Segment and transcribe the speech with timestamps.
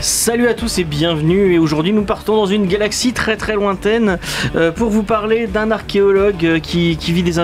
[0.00, 1.54] Salut à tous et bienvenue.
[1.54, 4.18] Et aujourd'hui nous partons dans une galaxie très très lointaine
[4.54, 7.38] euh, pour vous parler d'un archéologue euh, qui, vit des,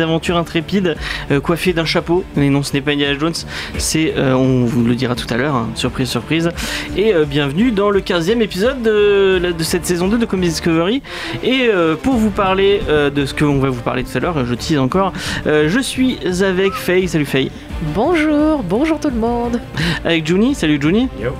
[0.00, 0.96] aventures intrépides
[1.30, 2.24] euh, coiffé d'un chapeau.
[2.36, 3.34] Mais non ce n'est pas Indiana Jones.
[3.78, 6.50] C'est on vous le dira tout à l'heure hein, surprise surprise.
[6.96, 11.02] Et bienvenue dans le 15e épisode de, cette saison 2 de Comics Discovery.
[11.42, 11.70] Et
[12.02, 14.78] pour vous parler de ce que on va vous parler tout à l'heure je tease
[14.78, 15.12] encore
[15.46, 17.08] je suis avec Faye.
[17.08, 17.50] Salut Faye
[17.82, 19.60] Bonjour, bonjour tout le monde.
[20.04, 21.32] avec Juni salut Juni Yo.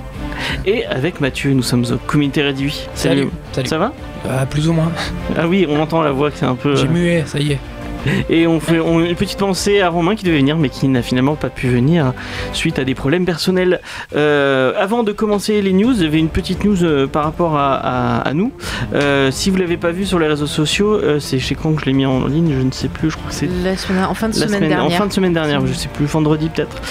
[0.65, 3.29] et avec Mathieu nous sommes au comité réduit Salut.
[3.51, 3.67] Salut.
[3.67, 3.91] ça va?
[4.23, 4.91] Bah, plus ou moins.
[5.37, 6.75] Ah oui, on entend la voix que c'est un peu.
[6.75, 7.59] J'ai mué, ça y est.
[8.29, 11.01] Et on fait on- une petite pensée à Romain qui devait venir mais qui n'a
[11.01, 12.13] finalement pas pu venir
[12.53, 13.81] suite à des problèmes personnels.
[14.15, 17.55] Euh, avant de commencer les news, il y avait une petite news euh, par rapport
[17.57, 18.51] à, à- à nous.
[18.93, 21.85] Euh, si vous l'avez pas vu sur les réseaux sociaux, c'est chez quand que je
[21.85, 23.09] l'ai mis en ligne, je ne sais plus.
[23.09, 24.97] Je crois que c'est La semaine, en fin de la semaine, semaine, en dernière.
[24.97, 26.81] fin de semaine dernière, je sais plus, vendredi peut-être.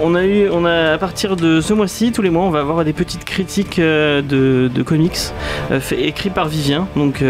[0.00, 2.60] On a eu, on a à partir de ce mois-ci, tous les mois, on va
[2.60, 5.18] avoir des petites critiques de, de comics
[5.80, 6.86] fait, écrits par Vivien.
[6.96, 7.22] Donc,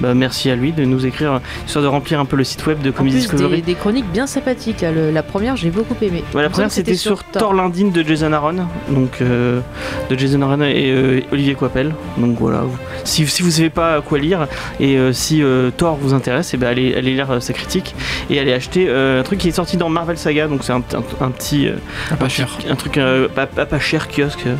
[0.00, 2.80] bah, merci à lui de nous écrire, histoire de remplir un peu le site web
[2.80, 3.56] de En plus, Discovery.
[3.56, 4.80] des, des chroniques bien sympathiques.
[4.80, 4.92] là.
[4.92, 6.22] Le- la première, j'ai beaucoup aimé.
[6.34, 9.60] Ouais, la première c'était sur Thor Lindin de Jason Aaron, donc euh,
[10.08, 11.92] de Jason Aaron et euh, Olivier Coipel.
[12.16, 14.46] Donc voilà, vous- si, si vous savez pas quoi lire
[14.78, 17.94] et euh, si euh, Thor vous intéresse, et ben allez, allez lire euh, sa critique
[18.30, 20.82] et allez acheter euh, un truc qui est sorti dans Marvel Saga, donc c'est un,
[20.94, 21.74] un- un petit euh,
[22.10, 22.48] Ah, pas un, cher.
[22.68, 24.54] un truc euh, pas, pas, pas cher kiosque euh,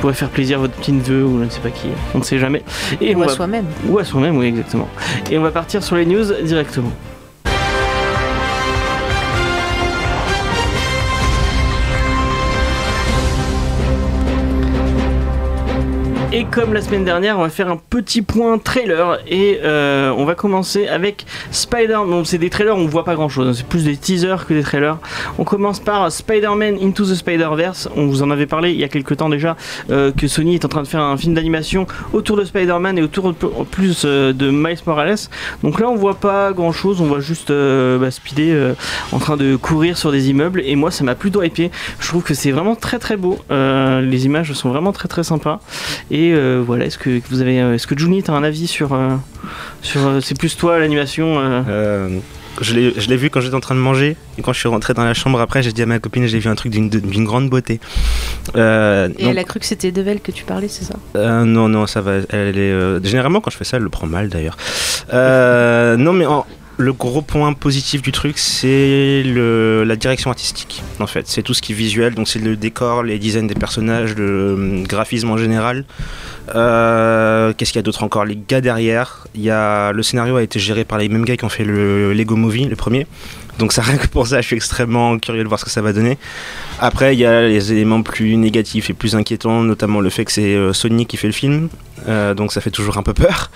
[0.00, 2.24] pourrait faire plaisir à votre petit neveu ou je ne sais pas qui, on ne
[2.24, 2.62] sait jamais.
[3.00, 3.64] Et Ou on à va- soi-même.
[3.88, 4.88] ou à soi-même, oui exactement.
[5.30, 6.92] Et on va partir sur les news directement.
[16.38, 20.26] Et comme la semaine dernière, on va faire un petit point trailer et euh, on
[20.26, 21.96] va commencer avec Spider.
[22.06, 24.60] Bon, c'est des trailers, on voit pas grand chose, c'est plus des teasers que des
[24.60, 24.98] trailers.
[25.38, 27.88] On commence par Spider-Man Into the Spider-Verse.
[27.96, 29.56] On vous en avait parlé il y a quelques temps déjà
[29.88, 33.02] euh, que Sony est en train de faire un film d'animation autour de Spider-Man et
[33.02, 33.38] autour de-
[33.70, 35.16] plus euh, de Miles Morales.
[35.62, 38.08] Donc là, on voit pas grand chose, on voit juste bah,
[39.12, 41.70] en train de courir sur des immeubles et moi, ça m'a plutôt hypé.
[41.98, 43.38] Je trouve que c'est vraiment très très beau.
[43.48, 45.60] Les images sont vraiment très très sympas.
[46.10, 48.92] Et euh, voilà, est-ce que vous avez, euh, est-ce que Juni, t'as un avis sur,
[48.94, 49.10] euh,
[49.82, 52.08] sur, c'est plus toi l'animation euh, Euh,
[52.62, 54.68] je l'ai je l'ai vu quand j'étais en train de manger et quand je suis
[54.68, 56.88] rentré dans la chambre après j'ai dit à ma copine j'ai vu un truc d'une
[56.88, 57.80] d'une grande beauté.
[58.56, 60.94] Euh, Et donc, elle a cru que c'était Devel que tu parlais, c'est ça?
[61.16, 63.90] Euh, non non ça va elle est euh, généralement quand je fais ça elle le
[63.90, 64.56] prend mal d'ailleurs.
[65.12, 66.46] Euh, non mais en-
[66.78, 71.62] le gros point positif du truc c'est la direction artistique en fait c'est tout ce
[71.62, 75.36] qui est visuel donc c'est le décor les designs des personnages le euh, graphisme en
[75.38, 75.84] général
[76.54, 78.24] Euh, Qu'est-ce qu'il y a d'autre encore?
[78.24, 81.44] Les gars derrière, y a le scénario a été géré par les mêmes gars qui
[81.44, 83.06] ont fait le Lego Movie, le premier.
[83.58, 85.82] Donc ça rien que pour ça, je suis extrêmement curieux de voir ce que ça
[85.82, 86.18] va donner.
[86.78, 90.30] Après, il y a les éléments plus négatifs et plus inquiétants, notamment le fait que
[90.32, 91.68] c'est euh, Sony qui fait le film,
[92.36, 93.50] donc ça fait toujours un peu peur.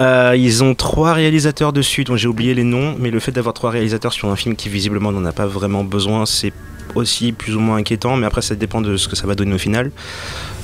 [0.00, 3.54] Euh, ils ont trois réalisateurs dessus, dont j'ai oublié les noms, mais le fait d'avoir
[3.54, 6.52] trois réalisateurs sur un film qui visiblement n'en a pas vraiment besoin, c'est
[6.94, 9.54] aussi plus ou moins inquiétant, mais après ça dépend de ce que ça va donner
[9.54, 9.90] au final.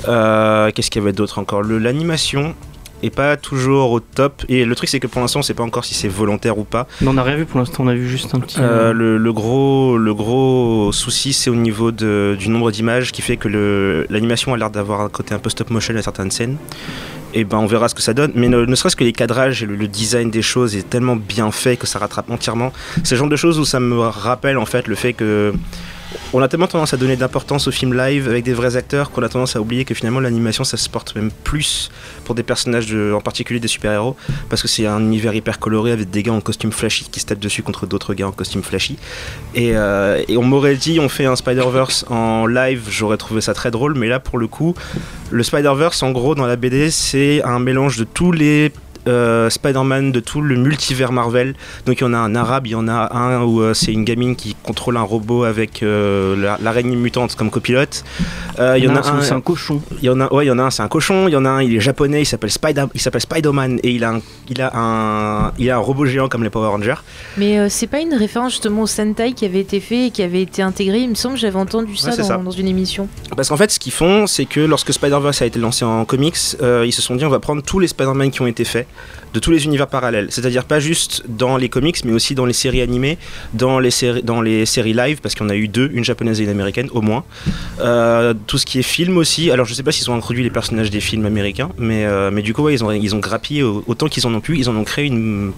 [0.08, 1.62] Euh, Qu'est-ce qu'il y avait d'autre encore?
[1.62, 2.54] L'animation
[3.02, 5.62] est pas toujours au top, et le truc c'est que pour l'instant on sait pas
[5.62, 6.86] encore si c'est volontaire ou pas.
[7.04, 8.56] On n'a rien vu pour l'instant, on a vu juste un petit.
[8.60, 13.20] Euh, le, le gros, le gros souci, c'est au niveau de- du nombre d'images qui
[13.22, 16.56] fait que l'animation a l'air d'avoir un côté un peu stop motion à certaines scènes.
[17.36, 18.30] Et ben on verra ce que ça donne.
[18.36, 21.16] Mais ne, ne serait-ce que les cadrages et le, le design des choses est tellement
[21.16, 22.72] bien fait que ça rattrape entièrement.
[23.02, 25.52] C'est le genre de choses où ça me rappelle en fait le fait que
[26.32, 29.22] on a tellement tendance à donner d'importance aux films live avec des vrais acteurs qu'on
[29.22, 31.90] a tendance à oublier que finalement l'animation ça se porte même plus
[32.24, 34.16] pour des personnages en particulier des super-héros
[34.48, 37.26] parce que c'est un univers hyper coloré avec des gars en costume flashy qui se
[37.26, 38.98] tapent dessus contre d'autres gars en costume flashy.
[39.54, 43.54] Et, euh, et on m'aurait dit on fait un Spider-Verse en live j'aurais trouvé ça
[43.54, 44.74] très drôle mais là pour le coup
[45.30, 48.72] le Spider-Verse en gros dans la BD c'est un mélange de tous les
[49.08, 51.54] euh, Spider-Man de tout le multivers Marvel.
[51.86, 53.92] Donc il y en a un arabe, il y en a un où euh, c'est
[53.92, 58.04] une gamine qui contrôle un robot avec euh, la- l'araignée mutante comme copilote.
[58.58, 59.80] Euh, il y en a un, c'est un cochon.
[60.00, 61.28] il y en a, ouais, il y en a un, c'est un cochon.
[61.28, 63.90] Il y en a un, il est japonais, il s'appelle Spider, il s'appelle Spider-Man et
[63.90, 66.94] il a un, il a un, il a un robot géant comme les Power Rangers.
[67.36, 70.22] Mais euh, c'est pas une référence justement au Sentai qui avait été fait et qui
[70.22, 70.98] avait été intégré.
[71.00, 72.36] Il me semble que j'avais entendu ça, Ouais, dans, ça.
[72.38, 73.08] dans une émission.
[73.36, 76.36] Parce qu'en fait, ce qu'ils font, c'est que lorsque Spider-Verse a été lancé en comics,
[76.62, 78.86] euh, ils se sont dit on va prendre tous les Spider-Man qui ont été faits
[79.32, 80.28] de tous les univers parallèles.
[80.30, 83.18] C'est-à-dire pas juste dans les comics, mais aussi dans les séries animées,
[83.52, 86.44] dans les séries, dans les séries live, parce qu'on a eu deux, une japonaise et
[86.44, 87.24] une américaine au moins.
[87.80, 89.50] Euh, tout ce qui est film aussi.
[89.50, 92.42] Alors je sais pas s'ils ont introduit les personnages des films américains, mais, euh, mais
[92.42, 94.56] du coup ils ont ils ont grappillé au- autant qu'ils en ont pu.
[94.56, 95.52] Ils en ont créé une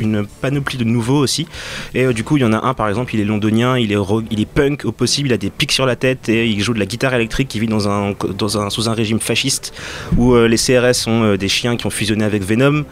[0.00, 1.46] une panoplie de nouveaux aussi
[1.94, 3.92] et euh, du coup il y en a un par exemple il est londonien il
[3.92, 3.96] est
[4.30, 6.74] il est punk au possible il a des pics sur la tête et il joue
[6.74, 9.72] de la guitare électrique qui vit dans un dans un sous un régime fasciste
[10.16, 12.84] où euh, les CRS sont euh, des chiens qui ont fusionné avec Venom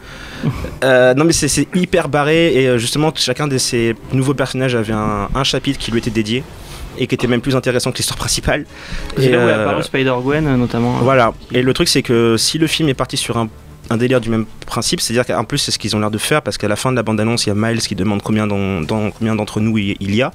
[0.83, 5.43] non mais c'est hyper barré et justement chacun de ces nouveaux personnages avait un, un
[5.43, 6.43] chapitre qui lui était dédié
[6.99, 8.65] et qui était même plus intéressant que l'histoire principale
[9.17, 10.97] C'est là où est apparu Spider-Gwen notamment.
[11.01, 11.33] voilà.
[11.53, 13.47] Et le truc, c'est que si le film est parti sur un,
[13.89, 16.41] un délire du même principe, c'est-à-dire qu'en plus, c'est ce qu'ils ont l'air de faire,
[16.41, 18.81] parce qu'à la fin de la bande-annonce, il y a Miles qui demande combien d'en-
[18.81, 20.31] d'en- combien d'entre nous il il y a.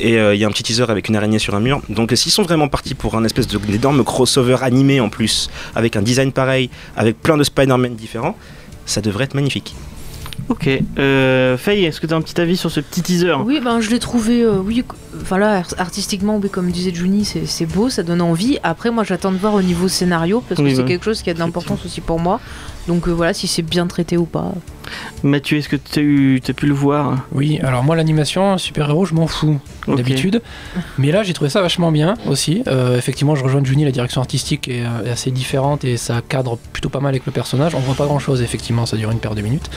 [0.00, 1.80] Et euh, il y a un petit teaser avec une araignée sur un mur.
[1.88, 5.94] Donc, s'ils sont vraiment partis pour un espèce de- d'énorme crossover animé en plus, avec
[5.96, 8.36] un design pareil, avec plein de Spider-Man différents,
[8.84, 9.74] ça devrait être magnifique.
[10.48, 10.68] Ok.
[10.98, 13.34] Euh, Faye, est-ce que tu as un petit avis sur ce petit teaser?
[13.44, 14.82] Oui, ben je l'ai trouvé, euh, oui,
[15.20, 18.58] enfin là, artistiquement, oui, comme disait Juni, c'est c'est beau, ça donne envie.
[18.64, 21.30] Après, moi, j'attends de voir au niveau scénario, parce que Oui, c'est quelque chose qui
[21.30, 22.40] a de l'importance aussi pour moi.
[22.86, 24.52] Donc euh, voilà, si c'est bien traité ou pas.
[25.22, 29.04] Mathieu, est-ce que tu as, eu- t'as pu le voir Oui, alors moi l'animation super-héros,
[29.06, 29.58] je m'en fous
[29.96, 30.42] d'habitude.
[30.98, 32.62] Mais là, j'ai trouvé ça vachement bien aussi.
[32.66, 36.20] Euh, effectivement, je rejoins Juni, la direction artistique est, euh, est assez différente et ça
[36.28, 37.74] cadre plutôt pas mal avec le personnage.
[37.74, 39.70] On voit pas grand-chose, effectivement, ça dure une paire de minutes.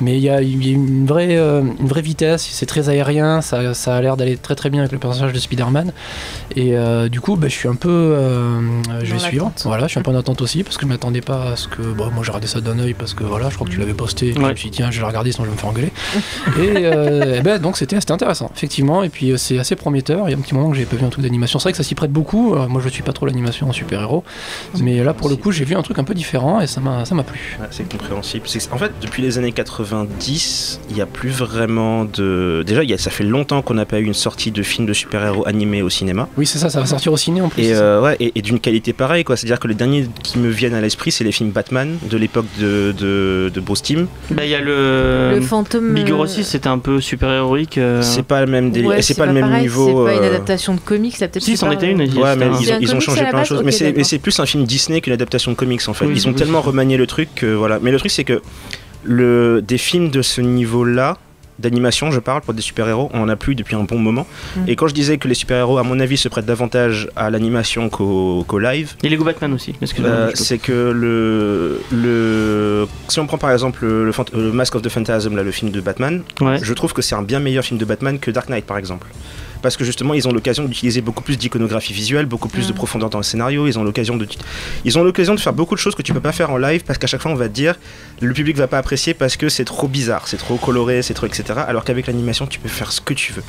[0.00, 2.88] Mais il y a, il y a une, vraie, euh, une vraie vitesse, c'est très
[2.88, 5.92] aérien, ça, ça a l'air d'aller très très bien avec le personnage de Spider-Man.
[6.56, 7.88] Et euh, du coup, bah, je suis un peu...
[7.90, 8.60] euh,
[9.02, 9.52] je vais suivre.
[9.64, 11.68] Voilà, je suis un peu en attente aussi parce que je m'attendais pas à ce
[11.68, 11.82] que...
[11.82, 13.94] Bon, moi j'ai regardé ça d'un œil parce que voilà, je crois que tu l'avais
[13.94, 14.32] posté.
[14.38, 14.54] Ouais.
[14.58, 15.92] Je me suis dit, tiens, je vais la regarder sinon je vais me faire engueuler.
[16.58, 19.04] Et, euh, ben, donc c'était intéressant, effectivement.
[19.04, 20.28] Et puis euh, c'est assez prometteur.
[20.28, 21.58] Il y a un petit moment que j'ai pas vu un truc d'animation.
[21.60, 22.54] C'est vrai que ça s'y prête beaucoup.
[22.54, 24.24] Euh, moi je suis pas trop l'animation en super-héros.
[24.80, 27.04] Mais là pour le coup j'ai vu un truc un peu différent et ça m'a
[27.04, 27.56] ça m'a plu.
[27.60, 28.46] Ouais, c'est compréhensible.
[28.72, 32.64] En fait, depuis les années 90, il n'y a plus vraiment de.
[32.66, 34.86] Déjà, il y a- ça fait longtemps qu'on n'a pas eu une sortie de film
[34.86, 36.28] de super-héros animé au cinéma.
[36.36, 37.62] Oui c'est ça, ça va sortir au ciné en plus.
[37.62, 39.36] Et, euh, ouais, et, et d'une qualité pareille, quoi.
[39.36, 42.46] C'est-à-dire que les derniers qui me viennent à l'esprit, c'est les films Batman de l'époque
[42.58, 44.06] de, de, de Bruce Timm.
[44.38, 45.32] Bah, il y a le.
[45.34, 45.92] le fantôme.
[45.94, 47.78] Big Hero euh, 6, c'était un peu super-héroïque.
[47.78, 49.86] euh, C'est pas le même ouais, c'est pas, le même pareil, niveau.
[50.06, 51.42] C'est pas une euh, adaptation de comics, ça peut-être.
[51.44, 52.00] Si, c'est c'en pas- était une.
[52.00, 52.06] Ouais,
[52.36, 53.58] mais c'était ils, un- ont- ils ont comics changé la plein de base choses.
[53.58, 54.06] Ok, mais c'est- mais d'accord.
[54.06, 56.06] c'est plus un film Disney qu'une adaptation de comics en fait.
[56.06, 57.78] Oui, ils ont oui, tellement remanié le truc que voilà.
[57.82, 58.40] Mais le truc c'est que
[59.04, 61.16] le, des films de ce niveau-là,
[61.58, 64.26] d'animation, je parle pour des super-héros, on en a plus depuis un bon moment.
[64.56, 64.60] Mm.
[64.68, 67.88] Et quand je disais que les super-héros, à mon avis, se prêtent davantage à l'animation
[67.88, 69.74] qu'au qu'au live, Et Lego Batman aussi.
[70.00, 72.86] Euh, c'est que le, le.
[73.08, 75.80] Si on prend par exemple le, le Mask of the Phantasm, là, le film de
[75.80, 76.58] Batman, Ouais.
[76.62, 79.06] je trouve que c'est un bien meilleur film de Batman que Dark Knight par exemple.
[79.62, 82.76] Parce que justement, ils ont l'occasion d'utiliser beaucoup plus d'iconographie visuelle, beaucoup plus de Mm.
[82.76, 83.66] profondeur dans le scénario.
[83.66, 84.26] Ils ont l'occasion de,
[84.84, 86.84] ils ont l'occasion de faire beaucoup de choses que tu peux pas faire en live
[86.84, 87.74] parce qu'à chaque fois on va te dire,
[88.20, 91.26] le public va pas apprécier parce que c'est trop bizarre, c'est trop coloré, c'est trop
[91.26, 91.60] etc.
[91.66, 93.42] Alors qu'avec l'animation, tu peux faire ce que tu veux.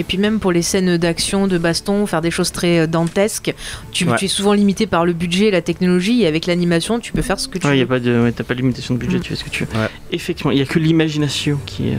[0.00, 3.54] Et puis même pour les scènes d'action, de baston, faire des choses très euh, dantesques,
[3.92, 4.16] tu, Ouais.
[4.16, 6.22] tu es souvent limité par le budget et la technologie.
[6.22, 7.88] Et avec l'animation, tu peux faire ce que tu Ouais, y a veux.
[7.88, 9.20] pas de, ouais, t'as pas de limitation de budget, Mm.
[9.20, 9.78] tu fais ce que tu veux.
[9.78, 9.88] Ouais.
[10.10, 11.96] Effectivement, il y a que l'imagination qui, euh,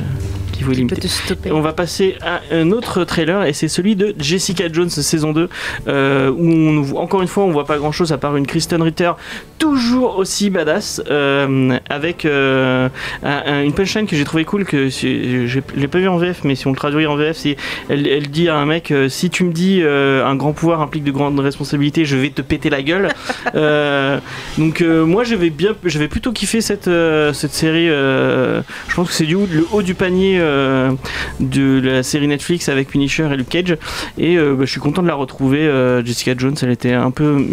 [0.52, 1.02] qui vous Tu peux limiter.
[1.02, 1.50] te stopper.
[1.50, 5.32] Et on va passer à un autre trailer et c'est celui de Jessica Jones saison
[5.32, 5.48] 2
[5.88, 8.36] euh, où on, nous voit- encore une fois on voit pas grand chose à part
[8.36, 9.12] une Kristen Ritter
[9.60, 12.90] toujours aussi badass euh, avec euh,
[13.24, 16.44] un- un- une punchline que j'ai trouvé cool que je l'ai pas vu en VF
[16.44, 17.58] mais si on le traduit en VF c'est
[17.92, 20.82] elle, elle dit à un mec euh, si tu me dis euh, un grand pouvoir
[20.82, 23.10] implique de grandes responsabilités je vais te péter la gueule
[23.56, 24.20] Euh,
[24.58, 26.90] donc moi je vais bien je vais plutôt kiffer cette,
[27.34, 28.62] cette série je
[28.96, 30.40] pense que c'est du haut, le haut du panier
[31.40, 33.78] de la série Netflix avec Punisher et Luke Cage
[34.18, 35.70] et bah, je suis content de la retrouver
[36.06, 37.46] Jessica Jones elle était un peu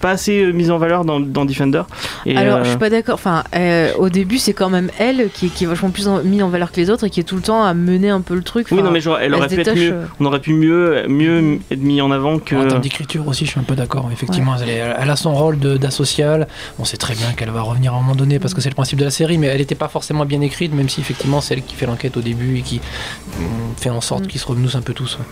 [0.00, 1.82] pas assez mise en valeur dans, dans Defender
[2.24, 3.14] et, Alors, euh, je suis pas d'accord.
[3.14, 6.42] Enfin, euh, au début, c'est quand même elle qui, qui est vachement plus en- mise
[6.42, 8.34] en valeur que les autres et qui est tout le temps à mener un peu
[8.34, 8.68] le truc.
[8.70, 11.58] oui non mais genre elle elle aurait pu être mieux on aurait pu mieux mieux
[11.70, 14.08] être mis en avant que En termes d'écriture aussi, je suis un peu d'accord.
[14.12, 16.46] Effectivement, elle, est- elle a son rôle de- d'asociale.
[16.78, 18.74] On sait très bien qu'elle va revenir à un moment donné parce que c'est le
[18.74, 21.54] principe de la série, mais elle n'était pas forcément bien écrite, même si effectivement c'est
[21.54, 23.42] elle qui fait l'enquête au début et qui mm,
[23.76, 24.26] fait en sorte Mm.
[24.28, 25.18] qu'ils se renouent un peu tous.
[25.18, 25.24] ouais.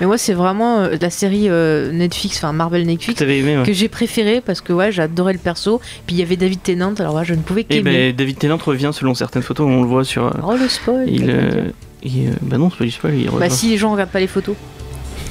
[0.00, 3.62] Mais moi, c'est vraiment euh, la série euh, Netflix, enfin Marvel Netflix, t'avais aimé ouais.
[3.64, 5.80] que j'ai préféré parce que ouais, j'adorais le perso.
[6.06, 8.10] Puis il y avait David Tennant, alors ouais, je ne pouvais et qu'aimer.
[8.12, 11.08] ben David Tennant revient selon certaines photos on le voit sur euh, Oh le spoil
[11.08, 11.30] il,
[12.08, 14.20] qu'à euh, bah non c'est pas du spoil il Bah si les gens regardent pas
[14.20, 14.56] les photos.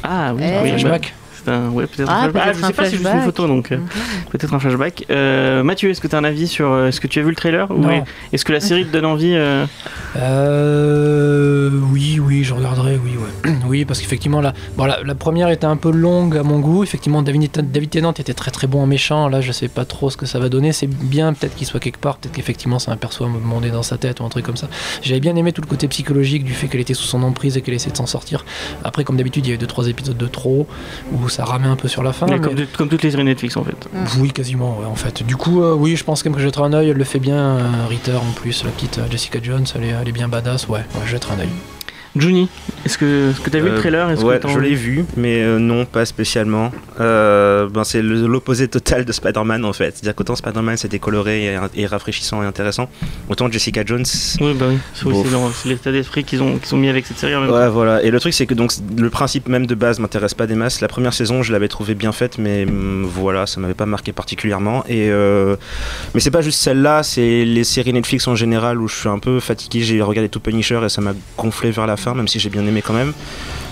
[0.03, 0.73] ah oui, Eh.
[0.75, 0.99] oui, bah.
[1.45, 2.43] C'est un- ouais, peut-être Ah, un flashback.
[2.45, 3.77] Ah, je sais pas si c'est juste une photo donc euh,
[4.31, 7.07] peut-être un flashback Euh, Mathieu est-ce que tu as un avis sur euh, est-ce que
[7.07, 7.85] tu as vu le trailer ou
[8.33, 9.65] est-ce que la série te donne envie euh,
[10.17, 13.51] Euh, oui, oui, je regarderai, oui, ouais.
[13.51, 16.59] Oui, oui, parce qu'effectivement, la, bon, la, la première était un peu longue à mon
[16.59, 16.83] goût.
[16.83, 19.27] Effectivement, David, David Tennant était très très bon en méchant.
[19.29, 20.71] Là, je sais pas trop ce que ça va donner.
[20.73, 22.17] C'est bien, peut-être qu'il soit quelque part.
[22.17, 24.57] Peut-être qu'effectivement, c'est un perso à me demander dans sa tête ou un truc comme
[24.57, 24.67] ça.
[25.01, 27.61] J'avais bien aimé tout le côté psychologique du fait qu'elle était sous son emprise et
[27.61, 28.45] qu'elle essayait de s'en sortir.
[28.83, 30.67] Après, comme d'habitude, il y avait 2-3 épisodes de trop
[31.11, 32.25] où ça ramait un peu sur la fin.
[32.27, 33.87] Mais mais- comme, de- comme toutes les séries Netflix en fait.
[34.19, 35.23] Oui, quasiment, ouais, en fait.
[35.23, 36.89] Du coup, euh, oui, je pense quand même que je jetterai un œil.
[36.89, 39.87] Elle le fait bien, euh, Ritter en plus, la petite euh, Jessica Jones, elle est,
[40.01, 40.67] elle est bien badass.
[40.67, 41.49] Ouais, ouais, je jetterai un œil.
[42.15, 42.47] Juni,
[42.85, 44.09] est-ce que, est-ce que t'as vu le Euh, trailer?
[44.09, 46.71] Est-ce Ouais, que t'as je l'ai vu, mais euh, non, pas spécialement.
[47.01, 49.91] Euh, ben, c'est l'opposé total de Spider-Man en fait.
[49.95, 52.89] C'est-à-dire qu'autant Spider-Man c'était coloré et, et rafraîchissant et intéressant,
[53.29, 54.05] autant Jessica Jones.
[54.39, 54.77] Oui, bah oui,
[55.53, 57.55] c'est l'état d'esprit qu'ils ont, qu'ils ont mis avec cette série en même temps.
[57.57, 58.01] Ouais, voilà.
[58.03, 60.79] Et le truc, c'est que donc le principe même de base m'intéresse pas des masses.
[60.81, 64.13] La première saison, je l'avais trouvé bien faite, mais hum, voilà, ça m'avait pas marqué
[64.13, 64.83] particulièrement.
[64.87, 65.09] Et
[66.13, 69.19] mais c'est pas juste celle-là, c'est les séries Netflix en général où je suis un
[69.19, 69.81] peu fatigué.
[69.81, 72.65] J'ai regardé tout Punisher et ça m'a gonflé vers la fin, même si j'ai bien
[72.67, 73.13] aimé quand même.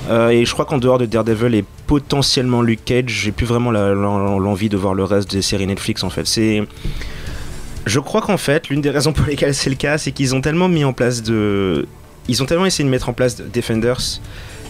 [0.09, 3.71] Euh, et je crois qu'en dehors de Daredevil et potentiellement Luke Cage, j'ai plus vraiment
[3.71, 6.25] l'envie de voir le reste des séries Netflix en fait.
[6.27, 6.63] C'est
[7.85, 10.41] je crois qu'en fait, l'une des raisons pour lesquelles c'est le cas, c'est qu'ils ont
[10.41, 11.85] tellement mis en place de.
[12.29, 14.21] Ils ont tellement essayé de mettre en place de- Defenders.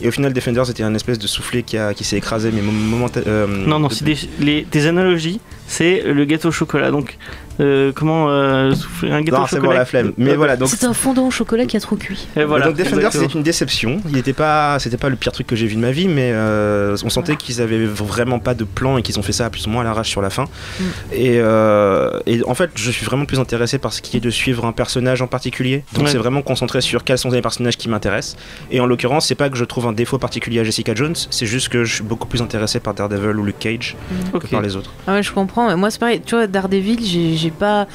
[0.01, 2.61] Et au final, Defenders était un espèce de soufflet qui, a, qui s'est écrasé, mais
[2.63, 3.47] momentanément.
[3.47, 6.89] Non, non, c'est des, les, des analogies, c'est le gâteau au chocolat.
[6.89, 7.17] Donc,
[7.59, 10.13] euh, comment euh, souffler un gâteau Non, au c'est chocolat bon la flemme.
[10.17, 10.69] Mais Euh, voilà, donc.
[10.69, 12.27] C'est un fondant au chocolat qui a trop cuit.
[12.35, 12.65] Et voilà.
[12.67, 13.11] donc exactement.
[13.11, 14.01] c'est une déception.
[14.09, 16.31] Il était pas, c'était pas le pire truc que j'ai vu de ma vie, mais
[16.33, 19.67] euh, on sentait qu'ils avaient vraiment pas de plan et qu'ils ont fait ça plus
[19.67, 20.43] ou moins à l'arrache sur la fin.
[20.43, 20.83] Mm.
[21.13, 24.29] Et, euh, et en fait, je suis vraiment plus intéressé par ce qui est de
[24.29, 25.83] suivre un personnage en particulier.
[25.93, 26.09] Donc Ouais.
[26.11, 28.35] c'est vraiment concentré sur quels sont les personnages qui m'intéressent.
[28.71, 31.45] Et en l'occurrence, c'est pas que je trouve un défaut particulier à Jessica Jones, c'est
[31.45, 33.95] juste que je suis beaucoup plus intéressé par Daredevil ou Luke Cage
[34.33, 34.43] Ok.
[34.43, 34.91] que par les autres.
[35.07, 35.75] Ah ouais, je comprends.
[35.77, 36.21] Moi, c'est pareil.
[36.25, 37.87] Tu vois, Daredevil, j'ai j'ai pas.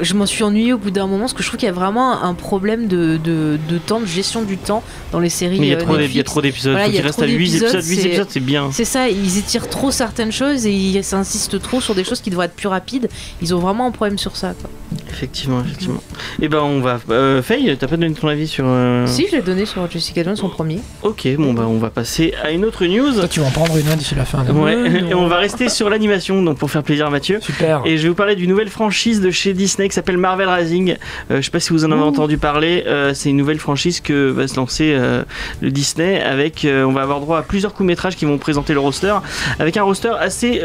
[0.00, 1.74] Je m'en suis ennuyé au bout d'un moment parce que je trouve qu'il y a
[1.74, 5.58] vraiment un problème de, de, de temps, de gestion du temps dans les séries.
[5.58, 6.72] Mais il y a euh, trop d'épisodes.
[6.72, 7.84] Voilà, Faut il y a qu'il reste trop à 8 d'épisodes, épisodes.
[7.90, 8.68] 8 c'est- épisodes, c'est bien.
[8.72, 12.30] C'est ça, ils étirent trop certaines choses et ils s'insistent trop sur des choses qui
[12.30, 13.08] devraient être plus rapides.
[13.40, 14.54] Ils ont vraiment un problème sur ça.
[14.60, 14.70] Quoi.
[15.10, 16.02] Effectivement, effectivement.
[16.40, 17.00] Et ben, on va.
[17.10, 18.64] Euh, Faye, t'as pas donné ton avis sur.
[18.66, 20.80] euh, Si, je l'ai donné sur Jessica Jones en premier.
[21.02, 23.12] Ok, bon, bah, on va passer à une autre news.
[23.12, 24.44] Toi, tu vas en prendre une d'ici la fin.
[24.44, 24.52] là.
[24.52, 24.74] Ouais,
[25.10, 27.38] et on va rester sur l'animation, donc pour faire plaisir à Mathieu.
[27.40, 27.82] Super.
[27.84, 30.96] Et je vais vous parler d'une nouvelle franchise de chez Disney qui s'appelle Marvel Rising.
[31.30, 32.82] Euh, je sais pas si vous en avez entendu parler.
[32.88, 35.22] euh, c'est une nouvelle franchise que va se lancer euh,
[35.60, 36.64] le Disney avec.
[36.64, 39.14] euh, on va avoir droit à plusieurs courts métrages qui vont présenter le roster
[39.60, 40.60] avec un roster assez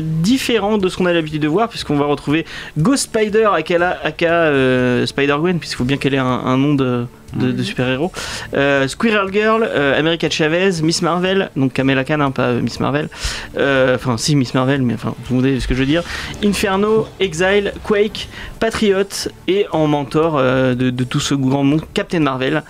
[0.00, 2.46] différent de ce qu'on a l'habitude de voir puisqu'on va retrouver
[2.78, 6.74] Ghost Spider aka, aka euh, Spider Gwen puisqu'il faut bien qu'elle ait un, un nom
[6.74, 8.10] de de, de super-héros.
[8.54, 13.08] Euh, Squirrel Girl, euh, America Chavez, Miss Marvel, donc Kamala Khan, hein, pas Miss Marvel.
[13.56, 16.02] Euh, Enfin, si, Miss Marvel, mais enfin, vous voyez ce que je veux dire.
[16.44, 17.49] Inferno, Exile,
[17.84, 18.28] Quake,
[18.60, 19.04] Patriot
[19.48, 22.62] et en mentor euh, de, de tout ce grand monde, Captain Marvel.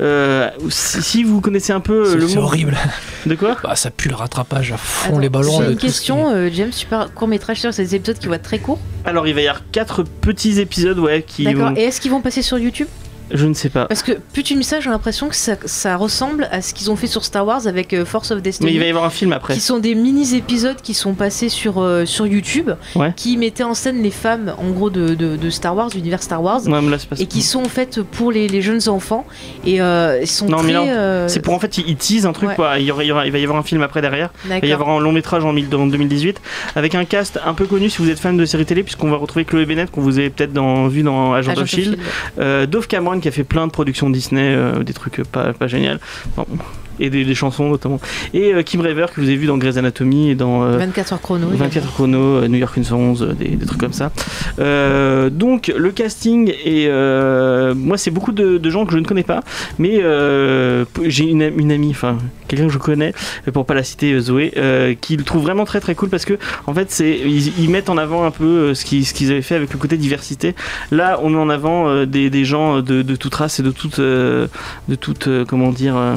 [0.00, 2.76] Euh, si, si vous connaissez un peu euh, C'est le c'est horrible.
[3.26, 5.60] De quoi Bah, ça pue le rattrapage à fond Attends, les ballons.
[5.62, 8.58] J'ai une question, euh, James, super court métrage sur ces épisodes qui vont être très
[8.58, 8.78] courts.
[9.04, 11.44] Alors, il va y avoir quatre petits épisodes, ouais, qui.
[11.44, 11.70] D'accord.
[11.70, 12.88] vont- Et est-ce qu'ils vont passer sur YouTube?
[13.30, 13.86] Je ne sais pas.
[13.86, 16.90] Parce que plus tu me ça, j'ai l'impression que ça, ça ressemble à ce qu'ils
[16.90, 18.70] ont fait sur Star Wars avec euh, Force of Destiny.
[18.70, 19.54] Mais il va y avoir un film après.
[19.54, 23.12] qui sont des mini épisodes qui sont passés sur, euh, sur YouTube, Ouais.
[23.16, 26.42] qui mettaient en scène les femmes en gros de, de, de Star Wars, l'univers Star
[26.42, 28.88] Wars, Ouais, mais là, c'est pas et qui sont en fait pour les, les jeunes
[28.88, 29.26] enfants
[29.66, 30.72] et euh, ils sont Non, très.
[30.72, 32.54] non, C'est pour en fait, ils ils teasent un truc Ouais.
[32.54, 32.78] quoi.
[32.78, 34.30] Il, y aura- il y aura- il va y avoir un film après derrière.
[34.44, 36.40] Il va y avoir un long métrage en, mille- en 2018
[36.76, 39.16] avec un cast un peu connu si vous êtes fan de séries télé, puisqu'on va
[39.16, 41.98] retrouver Chloé Bennett qu'on vous avez peut-être dans- vu dans Agent, Agent of Shield,
[42.38, 42.70] Shield.
[42.70, 46.00] Dove Cameron qui a fait plein de productions Disney, euh, des trucs pas, pas génial,
[47.00, 48.00] et des, des chansons notamment,
[48.34, 51.12] et euh, Kim Raver que vous avez vu dans Grey's Anatomy et dans euh, 24
[51.12, 51.48] heures chrono.
[51.48, 54.10] 24 heures chrono, euh, New York 11, euh, des, des trucs comme ça.
[54.58, 59.04] Euh, donc le casting et euh, moi c'est beaucoup de, de gens que je ne
[59.04, 59.40] connais pas,
[59.78, 63.12] mais euh, j'ai une, une amie, enfin quelqu'un que je connais,
[63.46, 66.08] euh, pour pas la citer euh, Zoé, euh, qui le trouve vraiment très très cool
[66.08, 69.06] parce que en fait c'est ils, ils mettent en avant un peu euh, ce qu'ils
[69.06, 70.54] ce qu'ils avaient fait avec le côté diversité.
[70.90, 73.70] Là on met en avant euh, des, des gens de, de toute race et de
[73.70, 74.46] toute euh,
[74.88, 76.16] de toute euh, comment dire euh,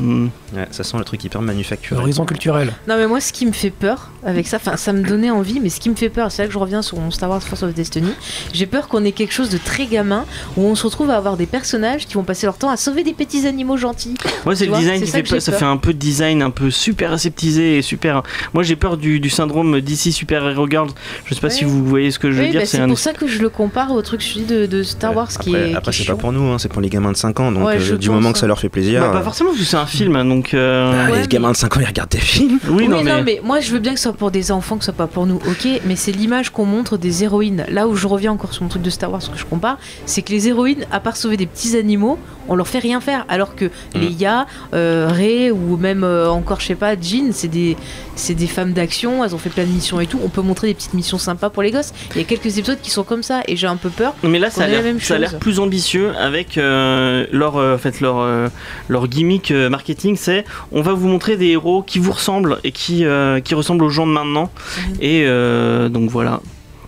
[0.55, 1.99] Ouais, ça sent le truc hyper manufacturé.
[2.01, 2.73] Horizon culturel.
[2.87, 5.59] Non mais moi ce qui me fait peur avec ça, enfin ça me donnait envie,
[5.59, 7.41] mais ce qui me fait peur, c'est là que je reviens sur mon Star Wars
[7.41, 8.11] Force of Destiny,
[8.53, 10.25] j'ai peur qu'on ait quelque chose de très gamin
[10.57, 13.03] où on se retrouve à avoir des personnages qui vont passer leur temps à sauver
[13.03, 14.15] des petits animaux gentils.
[14.45, 15.41] Moi, c'est le vois, design qui ça fait peur.
[15.41, 18.23] Ça un peu de design un peu super aseptisé et super.
[18.53, 20.89] Moi, j'ai peur du, du syndrome DC Super Hero Girls.
[21.25, 22.61] Je sais pas si vous voyez ce que je veux dire.
[22.61, 22.87] bah, c'est un.
[22.87, 25.17] pour ça que je le compare au truc de, de Star Ouais.
[25.17, 25.75] Wars qui Après, est.
[25.75, 27.51] après, c'est est pas pour nous, hein, c'est pour les gamins de 5 ans.
[27.51, 28.41] Donc Ouais, euh, du moment que hein.
[28.41, 29.01] ça leur fait plaisir.
[29.01, 30.40] Bah, pas euh, forcément parce que c'est un film, hein, donc.
[30.47, 32.59] Ouais, euh, Ah, Ouais, les gamins de 5 ans, ils regardent des films.
[32.67, 34.77] oui, Oui, non, non, mais, moi je veux bien que ce soit pour des enfants,
[34.77, 37.65] que ce soit pas pour nous, ok, mais c'est l'image qu'on montre des héroïnes.
[37.69, 39.77] Là où je reviens encore sur mon truc de Star Wars, ce que je compare,
[40.05, 42.17] c'est que les héroïnes, à part sauver des petits animaux,
[42.47, 43.25] on leur fait rien faire.
[43.29, 47.77] Alors que Leia, euh, Rey ou même euh, encore, je sais pas, Jean, c'est des,
[48.15, 50.19] c'est des femmes d'action, elles ont fait plein de missions et tout.
[50.23, 51.93] On peut montrer des petites missions sympas pour les gosses.
[52.15, 54.15] Il y a quelques épisodes qui sont comme ça et j'ai un peu peur.
[54.23, 55.39] mais là, ça a l'air même ça a l'air chose.
[55.39, 58.47] plus ambitieux avec euh, leur, euh, en fait, leur, euh,
[58.89, 60.15] leur gimmick euh, marketing.
[60.17, 60.30] C'est
[60.71, 63.89] on va vous montrer des héros qui vous ressemblent et qui, euh, qui ressemblent aux
[63.89, 64.49] gens de maintenant.
[64.77, 64.95] Mhm.
[65.01, 66.39] Et euh, donc voilà.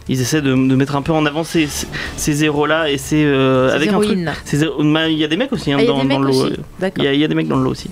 [0.10, 3.24] Ils essaient de, de mettre un peu en avant ces, ces- ces héros-là et c'est
[3.24, 4.06] euh, avec un truc.
[4.10, 4.32] héroïnes.
[4.54, 6.50] héros- bah, Il y a des mecs aussi hein, Ah, dans, dans le lot.
[6.98, 7.90] Il y, a, il y a des mecs dans le lot aussi.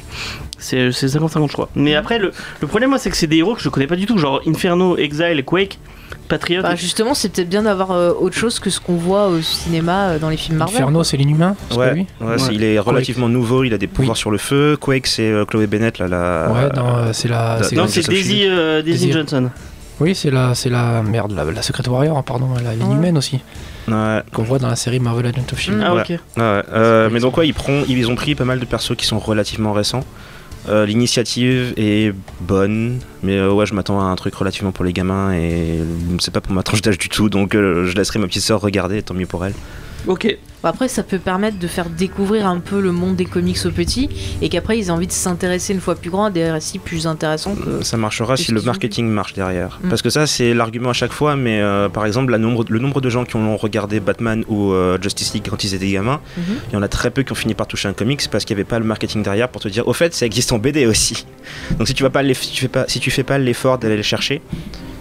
[0.58, 1.70] C'est c'est 50-50, je crois.
[1.76, 3.96] Mais après, le, le problème, moi, c'est que c'est des héros que je connais pas
[3.96, 4.18] du tout.
[4.18, 5.80] Genre Inferno, Exile, Quake,
[6.62, 10.10] Bah, justement, c'est peut-être bien d'avoir euh, autre chose que ce qu'on voit au cinéma
[10.10, 10.76] euh, dans les films Marvel.
[10.76, 13.88] Inferno, c'est l'inhumain c'est Ouais, lui ouais, c'est- il est relativement nouveau, il a des
[13.88, 14.20] pouvoirs Oui.
[14.20, 14.78] sur le feu.
[14.80, 16.52] Quake, c'est euh, Chloé Bennett, là, la.
[16.52, 17.60] Ouais, non, euh, c'est la.
[17.74, 18.08] non, c'est-.
[18.08, 19.12] Daisy, euh, Daisy Daisy.
[19.14, 19.50] Johnson.
[20.00, 23.40] Oui, c'est la, c'est la merde, la, la Secret Warrior, pardon, la l'inhumaine aussi,
[23.88, 25.80] Ouais, qu'on voit dans la série Marvel Agent of Shield.
[25.86, 26.02] Ah, Ouais.
[26.02, 26.10] ok.
[26.10, 29.06] ouais, euh, mais donc, ouais, ils, prend- ils ont pris pas mal de persos qui
[29.06, 30.04] sont relativement récents.
[30.70, 34.94] Euh, L'initiative est bonne, mais euh, ouais, je m'attends à un truc relativement pour les
[34.94, 35.80] gamins et
[36.20, 38.62] c'est pas pour ma tranche d'âge du tout, donc euh, je laisserai ma petite soeur
[38.62, 39.54] regarder, tant mieux pour elle.
[40.08, 40.38] Ok.
[40.64, 43.72] Bah, Après, ça peut permettre de faire découvrir un peu le monde des comics aux
[43.72, 44.10] petits
[44.42, 47.08] et qu'après ils aient envie de s'intéresser une fois plus grand à des récits plus
[47.08, 47.84] intéressants que.
[47.84, 49.80] Ça marchera si le marketing marche derrière.
[49.84, 49.90] Mm.
[49.90, 52.80] Parce que ça, c'est l'argument à chaque fois, mais euh, par exemple, la nombre, le
[52.80, 56.20] nombre de gens qui ont regardé Batman ou euh, Justice League quand ils étaient gamins,
[56.38, 56.44] Mhm.
[56.70, 58.56] il y en a très peu qui ont fini par toucher un comics parce qu'il
[58.56, 60.86] n'y avait pas le marketing derrière pour te dire, au fait, ça existe en BD
[60.86, 61.26] aussi.
[61.78, 64.04] Donc si tu vas pas, tu fais pas, si tu fais pas l'effort d'aller les
[64.04, 64.42] chercher,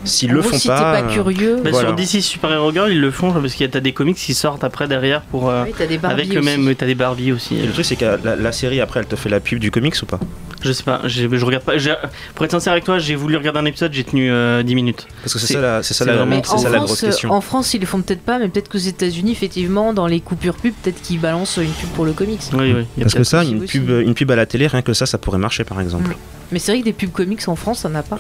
[0.05, 1.89] s'ils le gros, font si pas, t'es pas euh, curieux, Bah, Voilà.
[1.89, 4.17] Sur DC Super Hero Girl, ils le font parce qu'il y a t'as des comics
[4.17, 5.51] qui sortent après derrière pour.
[5.51, 6.59] euh, oui, t'as des avec eux aussi.
[6.59, 7.57] même, t'as des Barbie aussi.
[7.57, 9.71] et le truc c'est que la, la série après, elle te fait la pub du
[9.71, 10.19] comics ou pas?
[10.63, 11.79] Je sais pas, j'ai- je regarde pas.
[11.79, 11.95] j'ai-
[12.35, 15.07] Pour être sincère avec toi, j'ai voulu regarder un épisode, j'ai tenu euh, 10 minutes.
[15.23, 16.77] Parce que c'est ça, la, c'est ça, c'est la, vraiment- Mais c'est en, ça la
[16.77, 17.31] France, grosse question.
[17.33, 20.57] en France, ils le font peut-être pas, mais peut-être qu'aux États-Unis, effectivement, dans les coupures
[20.57, 22.41] pub, peut-être qu'ils balancent une pub pour le comics.
[22.53, 22.85] Oui, oui.
[22.97, 24.93] il y a Parce que ça, une pub, une pub à la télé, rien que
[24.93, 26.15] ça, ça pourrait marcher par exemple.
[26.53, 28.19] Mais c'est vrai que des pubs comics en France, ça n'a pas.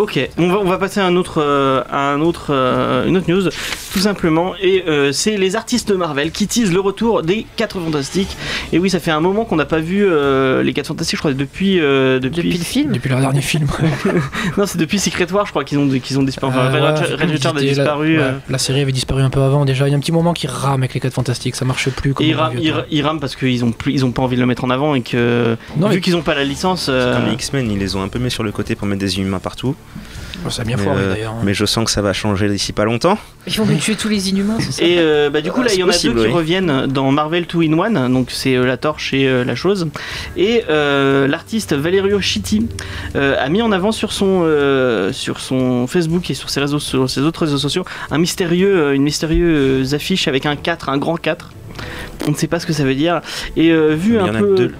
[0.00, 3.18] Ok, on va, on va passer à un autre, euh, à un autre, euh, une
[3.18, 3.42] autre news,
[3.92, 4.54] tout simplement.
[4.62, 8.34] Et euh, c'est les artistes de Marvel qui teasent le retour des 4 Fantastiques.
[8.72, 11.20] Et oui, ça fait un moment qu'on n'a pas vu euh, les 4 Fantastiques, je
[11.20, 11.78] crois, depuis.
[11.80, 12.36] euh, depuis...
[12.44, 12.92] Depuis le film.
[12.92, 13.66] Depuis leur dernier film.
[14.56, 16.50] Non, c'est depuis Secret War, je crois qu'ils ont, qu'ils ont disparu.
[16.52, 18.18] Enfin, Euh, Red ouais, Richard- Red Richard a la- disparu.
[18.18, 19.86] ouais, La série avait disparu un peu avant déjà.
[19.86, 22.14] Il y a un petit moment qui rame avec les 4 fantastiques, ça marche plus.
[22.14, 22.84] Comme Et ils, rament, vieux ils, temps.
[22.90, 24.94] ils rament parce qu'ils ont, plus- ils ont pas envie de le mettre en avant
[24.94, 25.56] et que.
[25.76, 26.86] Non, vu mais qu'ils ont pas la licence.
[26.86, 29.00] C'est Comme les X-Men, ils les ont un peu mis sur le côté pour mettre
[29.00, 29.76] des humains partout.
[30.48, 31.32] Ça a bien mais, foiré euh, d'ailleurs.
[31.34, 31.42] hein.
[31.44, 33.18] mais je sens que ça va changer d'ici pas longtemps.
[33.46, 35.76] Ils vont tuer tous les inhumains, c'est ça Et euh, bah, du coup, là, C'est
[35.76, 36.32] il y en a possible, deux qui oui.
[36.34, 39.88] reviennent dans Marvel 2 in 1, donc c'est euh, la torche et euh, la chose.
[40.38, 42.66] Et euh, l'artiste Valerio Chitti
[43.16, 46.78] euh, a mis en avant sur son, euh, sur son Facebook et sur ses, réseaux,
[46.78, 51.16] sur ses autres réseaux sociaux un mystérieux, une mystérieuse affiche avec un 4, un grand
[51.16, 51.50] 4.
[52.26, 53.20] On ne sait pas ce que ça veut dire.
[53.56, 54.54] Et euh, vu Il y un en a peu.
[54.54, 54.74] deux.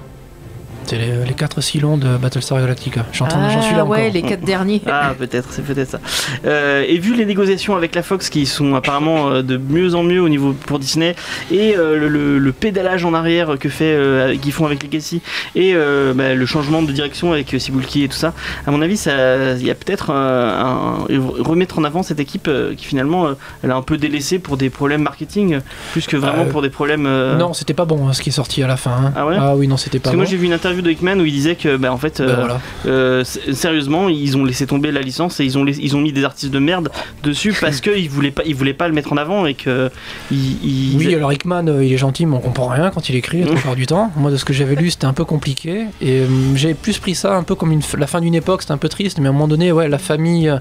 [0.87, 3.07] C'est les, les 4 silons de Battlestar Galactica.
[3.13, 4.13] J'en j'en suis là Ah ouais, encore.
[4.13, 4.83] les quatre derniers.
[4.91, 6.01] Ah, peut-être, c'est peut-être ça.
[6.45, 10.03] Euh, et vu les négociations avec la Fox qui sont apparemment euh, de mieux en
[10.03, 11.15] mieux au niveau pour Disney
[11.53, 15.23] et euh, le, le- le pédalage en arrière que fait euh, qu'ils font avec Legacy
[15.55, 18.33] et euh, bah, le changement de direction avec Cibulki et tout ça,
[18.67, 20.99] à mon avis, ça, il y a peut-être un,
[21.39, 24.57] remettre en avant cette équipe euh, qui finalement euh, elle a un peu délaissé pour
[24.57, 25.61] des problèmes marketing
[25.93, 27.07] plus que vraiment Euh, pour des problèmes.
[27.07, 28.91] euh, Non, c'était pas bon hein, ce qui est sorti à la fin.
[28.93, 29.13] hein.
[29.17, 29.37] Ah ouais?
[29.57, 30.23] Oui, non, c'était pas Parce que bon.
[30.23, 32.29] moi j'ai vu une interview de Hickman où il disait que bah, en fait Ben
[32.29, 32.61] euh, voilà.
[32.87, 36.25] euh, sérieusement, ils ont laissé tomber la licence et ils ont, ils ont mis des
[36.25, 36.91] artistes de merde
[37.23, 39.91] dessus parce qu'ils voulaient pas, ils voulaient pas le mettre en avant et que
[40.31, 43.17] ils, ils- Oui, alors Hickman, euh, il est gentil, mais on comprend rien quand il
[43.17, 44.11] écrit la plupart du temps.
[44.17, 45.85] Moi, de ce que j'avais lu, c'était un peu compliqué.
[46.01, 46.23] Et
[46.55, 48.89] j'ai plus pris ça un peu comme une la fin d'une époque, c'était un peu
[48.89, 50.53] triste, mais à un moment donné, ouais, la famille,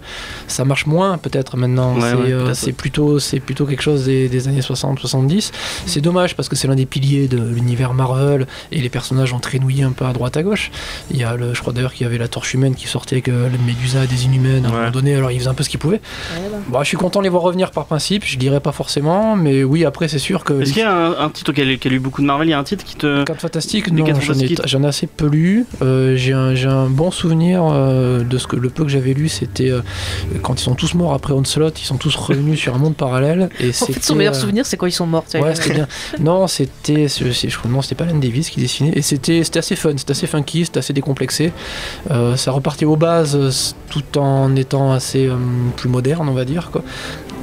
[0.47, 1.95] ça marche moins peut-être maintenant.
[1.95, 5.51] Ouais, c'est ouais, euh, plutôt, c'est plutôt quelque chose des, des années 60-70.
[5.86, 9.39] C'est dommage parce que c'est l'un des piliers de l'univers Marvel et les personnages ont
[9.39, 10.71] traînouillé un peu à droite à gauche.
[11.12, 13.15] Il y a le, je crois d'ailleurs qu'il y avait la torche humaine qui sortait
[13.15, 14.77] avec euh, le Médusa des Inhumaines à un Ouais.
[14.79, 16.01] moment donné, alors ils faisaient un peu ce qu'ils pouvaient.
[16.35, 16.57] Ouais, bah.
[16.67, 19.63] Bon, je suis content de les voir revenir par principe, je dirais pas forcément, mais
[19.63, 20.62] oui, après c'est sûr que.
[20.62, 22.47] Est-ce qu'il y a un, un titre qui a, qui a lu beaucoup de Marvel
[22.47, 23.23] Il y a un titre qui te.
[23.23, 24.62] 4 fantastiques, non, quatre j'en ai, fantastiques.
[24.65, 25.65] j'en ai assez peu lu.
[25.81, 29.13] Euh, j'ai, un, j'ai un bon souvenir euh, de ce que le peu que j'avais
[29.13, 29.81] lu, c'était euh,
[30.41, 33.49] quand ils sont tous morts après Onslaught, ils sont tous revenus sur un monde parallèle.
[33.59, 35.25] Et En fait, son meilleur souvenir, c'est quand ils sont morts.
[35.33, 35.88] Ouais, c'était bien.
[36.19, 39.43] Non, c'était, c'est- c'est- je crois non, c'était pas Alan Davis qui dessinait, et c'était,
[39.43, 41.52] c'était assez fun, c'était assez funky, c'était assez décomplexé.
[42.12, 43.52] Euh, ça repartait aux bases, euh,
[43.89, 45.36] tout en étant assez euh,
[45.75, 46.69] plus moderne, on va dire.
[46.71, 46.84] Quoi.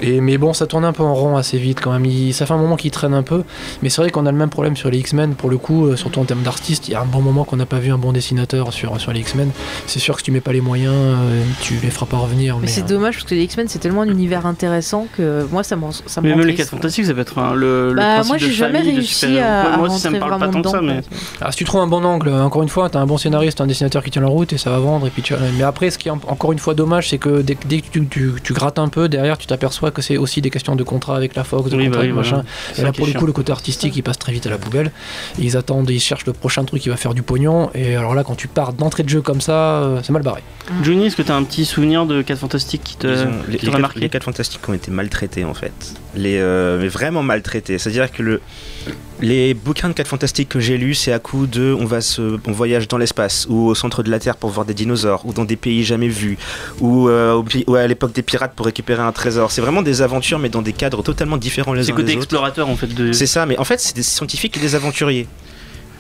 [0.00, 2.04] Et, mais bon, ça tourne un peu en rond assez vite quand même.
[2.04, 3.42] Il- ça fait un moment qu'il traîne un peu.
[3.82, 5.34] Mais c'est vrai qu'on a le même problème sur les X-Men.
[5.34, 7.56] Pour le coup, euh, surtout en termes d'artistes, il y a un bon moment qu'on
[7.56, 9.50] n'a pas vu un bon dessinateur sur, sur les X-Men.
[9.86, 12.56] C'est sûr que si tu mets pas les moyens, euh, tu les feras pas revenir.
[12.56, 15.46] Mais Mais, c'est euh, dommage parce que les X-Men c'est tellement un univers intéressant que
[15.50, 16.70] moi ça me rend- ça me Mais même les triste.
[16.70, 18.96] 4 fantastiques, ça peut être le, le Bah, principe moi de j'ai jamais famille, de
[18.98, 19.46] réussi super-héros.
[19.46, 21.00] à, Ouais, Moi aussi, ça me parle pas tant que ça, mais.
[21.40, 23.66] Ah, si tu trouves un bon angle, encore une fois, t'as un bon scénariste, un
[23.66, 25.06] dessinateur qui tient la route et ça va vendre.
[25.06, 25.34] Et puis tu...
[25.56, 27.86] Mais après, ce qui est en- encore une fois dommage, c'est que dès, dès que
[27.90, 30.82] tu, tu- tu grattes un peu, derrière, tu t'aperçois que c'est aussi des questions de
[30.84, 32.30] contrat avec la Fox, de Oui, contrat bah oui, machin.
[32.30, 32.78] voilà.
[32.78, 33.26] Et là, pour le coup, chiant.
[33.26, 34.90] le côté artistique, il passe très vite à la poubelle.
[35.38, 37.70] Ils attendent, ils cherchent le prochain truc qui va faire du pognon.
[37.74, 40.42] Et alors là, quand tu pars d'entrée de jeu comme ça, euh, c'est mal barré.
[40.82, 43.10] Johnny, est-ce que t'as un petit souvenir de 4 fantastiques qui te, ont-
[43.46, 45.72] qui les, te les quatre, remarqué les quatre fantastiques ont été maltraités en fait.
[46.16, 47.78] Les, euh, mais vraiment maltraités.
[47.78, 48.40] C'est-à-dire que le,
[49.20, 52.38] les bouquins de 4 fantastiques que j'ai lus, c'est à coup de on, va se,
[52.46, 55.32] on voyage dans l'espace ou au centre de la Terre pour voir des dinosaures ou
[55.32, 56.36] dans des pays jamais vus
[56.80, 59.50] ou, euh, ou à l'époque des pirates pour récupérer un trésor.
[59.52, 62.12] C'est vraiment des aventures mais dans des cadres totalement différents les C'est uns côté des
[62.12, 62.22] autres.
[62.22, 63.12] explorateur en fait de.
[63.12, 65.26] C'est ça, mais en fait, c'est des scientifiques et des aventuriers.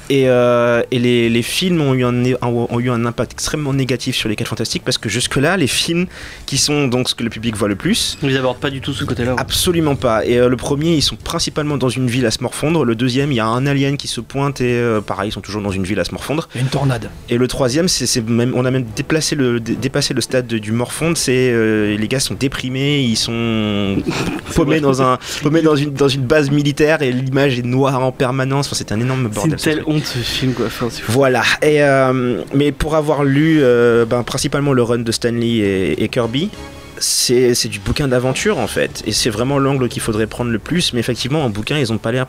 [0.08, 3.72] Et, euh, et les, les films ont eu, un, ont, ont eu un impact extrêmement
[3.72, 6.06] négatif sur les 4 fantastiques parce que jusque-là, les films
[6.46, 8.92] qui sont donc ce que le public voit le plus, Ils abordent pas du tout
[8.92, 9.34] ce côté-là.
[9.34, 9.40] ouais.
[9.40, 10.24] absolument pas.
[10.24, 12.84] Et euh, le premier, ils sont principalement dans une ville à se morfondre.
[12.84, 15.40] Le deuxième, il y a un alien qui se pointe et euh, pareil, ils sont
[15.40, 16.48] toujours dans une ville à se morfondre.
[16.54, 17.10] Une tornade.
[17.28, 20.46] Et le troisième, c'est c'est même, on a même déplacé le, dé- dépassé le stade
[20.46, 21.16] de- du morfondre.
[21.16, 23.96] C'est euh, les gars sont déprimés, ils sont
[24.54, 28.12] paumés dans un, paumés dans une dans une base militaire et l'image est noire en
[28.12, 28.66] permanence.
[28.66, 29.82] Enfin, c'est un énorme C'est bordel.
[30.04, 30.66] Ce honte film quoi.
[30.66, 30.88] Enfin.
[31.08, 31.42] Voilà.
[31.62, 36.08] Et euh, mais pour avoir lu euh, ben, principalement le run de Stanley et, et
[36.08, 36.50] Kirby.
[36.98, 40.94] C'est du bouquin d'aventure en fait, et c'est vraiment l'angle qu'il faudrait prendre le plus.
[40.94, 42.26] Mais effectivement, en bouquin, ils ont pas l'air,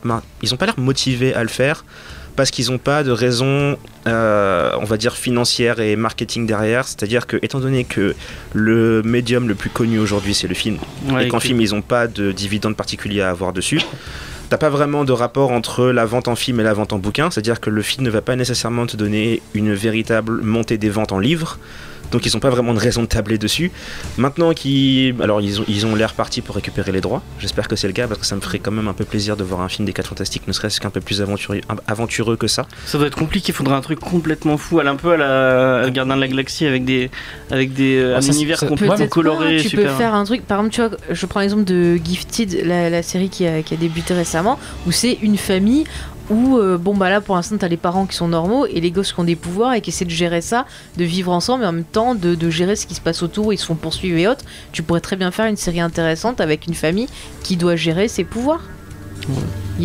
[0.76, 1.86] motivés à le faire
[2.38, 3.78] parce qu'ils n'ont pas de raison,
[4.08, 6.88] euh, on va dire financière et marketing derrière.
[6.88, 8.16] C'est-à-dire que, étant donné que
[8.54, 10.78] le médium le plus connu aujourd'hui c'est le film,
[11.10, 13.82] Ouais, et qu'en film ils n'ont pas de dividende particulier à avoir dessus.
[14.50, 17.30] T'as pas vraiment de rapport entre la vente en film et la vente en bouquin,
[17.30, 21.12] c'est-à-dire que le film ne va pas nécessairement te donner une véritable montée des ventes
[21.12, 21.60] en livres,
[22.12, 23.72] donc ils n'ont pas vraiment de raison de tabler dessus.
[24.18, 27.22] Maintenant qu'ils, alors ils ont, ils ont l'air partis pour récupérer les droits.
[27.40, 29.36] J'espère que c'est le cas parce que ça me ferait quand même un peu plaisir
[29.38, 32.48] de voir un film des 4 fantastiques, ne serait-ce qu'un peu plus aventureux, aventureux que
[32.48, 32.66] ça.
[32.86, 35.78] Ça doit être compliqué, il faudrait un truc complètement fou, à un peu à la,
[35.86, 37.10] à Gardien de la Galaxie avec des,
[37.52, 39.92] avec des, euh, Ah, un ça, univers ça- complètement coloré, tu super.
[39.92, 40.46] peux faire un truc.
[40.46, 43.74] Par exemple, tu vois, je prends l'exemple de Gifted, la, la série qui a, qui
[43.74, 45.84] a débuté récemment, où c'est une famille
[46.30, 48.92] où, euh, bon, bah là pour l'instant, t'as les parents qui sont normaux et les
[48.92, 50.66] gosses qui ont des pouvoirs et qui essaient de gérer ça,
[50.98, 53.58] de vivre ensemble et en même temps de, gérer ce qui se passe autour, ils
[53.58, 54.46] se font poursuivre et autres.
[54.72, 57.08] Tu pourrais très bien faire une série intéressante avec une famille
[57.44, 58.62] qui doit gérer ses pouvoirs.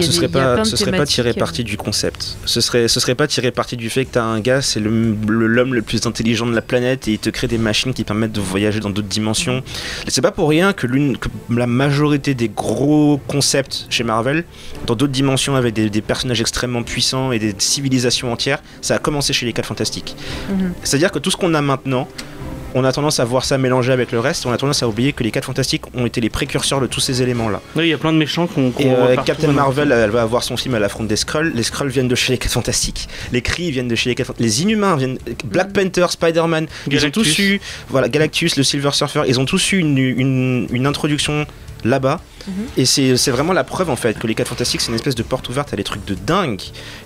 [0.07, 2.37] Ce serait pas, ce serait pas tiré parti du concept.
[2.47, 5.15] Ce serait, ce serait pas tiré parti du fait que t'as un gars, c'est le-
[5.29, 8.05] le- l'homme le, plus intelligent de la planète et il te crée des machines qui
[8.05, 9.59] permettent de voyager dans d'autres dimensions.
[10.07, 14.45] Et C'est pas pour rien que, l'une, que la majorité des gros concepts chez Marvel,
[14.87, 18.99] dans d'autres dimensions avec des, des personnages extrêmement puissants et des civilisations entières, ça a
[18.99, 20.17] commencé chez les 4 fantastiques.
[20.51, 20.73] Mhm.
[20.85, 22.09] C'est-à-dire que tout ce qu'on a maintenant,
[22.75, 25.13] on a tendance à voir ça mélangé avec le reste, on a tendance à oublier
[25.13, 27.61] que les 4 fantastiques ont été les précurseurs de tous ces éléments-là.
[27.77, 29.53] Oui, il y a plein de méchants qu'on euh, Captain.
[29.53, 31.53] Marvel, elle va avoir son film à l'affront des Skrulls.
[31.55, 33.09] Les Skrulls viennent de chez les 4 Fantastiques.
[33.33, 34.47] Les Kree viennent de chez les 4 Fantastiques.
[34.47, 35.19] Les Inhumains viennent.
[35.45, 36.67] Black Panther, Spider-Man.
[36.87, 37.13] Ils ont Galactus.
[37.37, 37.61] tous eu.
[37.89, 39.23] Voilà, Galactus, le Silver Surfer.
[39.27, 41.47] Ils ont tous eu une, une, une introduction
[41.85, 42.21] là-bas.
[42.49, 42.55] Mhm.
[42.77, 45.23] Et c'est vraiment la preuve en fait que les 4 Fantastiques c'est une espèce de
[45.23, 46.61] porte ouverte à des trucs de dingue.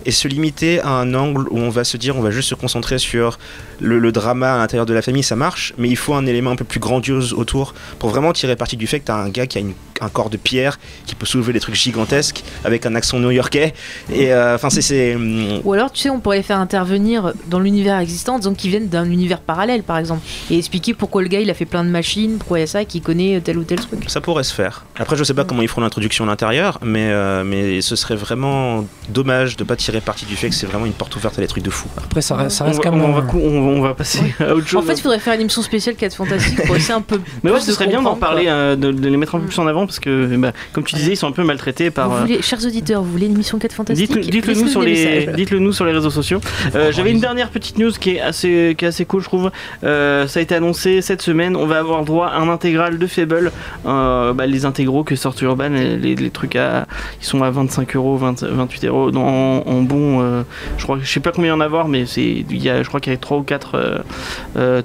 [0.04, 2.54] Et se limiter à un angle où on va se dire on va juste se
[2.54, 3.38] concentrer sur
[3.80, 5.74] le, le drama à l'intérieur de la famille, ça marche.
[5.78, 8.86] Mais il faut un élément un peu plus grandiose autour pour vraiment tirer parti du
[8.86, 11.54] fait que t'as un gars qui a une- un corps de pierre, qui peut soulever
[11.54, 13.72] des trucs gigantesques avec un accent new-yorkais.
[14.12, 15.14] Et euh, enfin c'est- c'est.
[15.14, 18.88] hum, Ou alors, tu sais, on pourrait faire intervenir dans l'univers existant, disons qu'ils viennent
[18.88, 20.20] d'un univers parallèle, par exemple,
[20.50, 22.66] et expliquer pourquoi le gars il a fait plein de machines, pourquoi il y a
[22.66, 24.00] ça, qu'il connaît tel ou tel truc.
[24.08, 24.84] Ça pourrait se faire.
[24.98, 28.16] Après, je sais pas comment ils feront l'introduction à l'intérieur, mais, euh, mais ce serait
[28.16, 31.42] vraiment dommage de pas tirer parti du fait que c'est vraiment une porte ouverte à
[31.42, 31.88] des trucs de fou.
[31.98, 33.04] Après, ça, reste- ça On reste va, quand même.
[33.04, 34.82] on, va, cou- on, on va passer à autre chose.
[34.82, 37.20] En fait, il faudrait faire une émission spéciale 4 Fantastiques pour essayer un peu.
[37.42, 39.58] mais ouais, ce serait bien d'en parler, euh, de, de les mettre un peu plus
[39.58, 42.08] en avant parce que, bah, comme tu disais, ils sont un peu maltraités par.
[42.08, 44.70] Vous euh, voulez, chers auditeurs, vous voulez une émission 4 Fantastiques Dites-le dites-le nous Laissez-nous
[44.70, 46.40] sur les, dites-le nous sur les réseaux sociaux.
[46.74, 49.50] Euh, J'avais une dernière petite news qui est assez, qui est assez cool, je trouve.
[49.84, 51.56] Euh, ça a été annoncé cette semaine.
[51.56, 53.50] On va avoir droit à un intégral de Fable,
[53.86, 56.86] euh, bah, les intégraux que sorties urbaines, les, les- les trucs à,
[57.20, 60.20] ils sont à 25 euros, 20 28 euros dans- en, en bon.
[60.22, 60.42] euh,
[60.78, 62.62] je crois, je sais pas combien il y en a à voir, mais c'est, il
[62.62, 64.02] y a, je crois qu'il y a 3 ou 4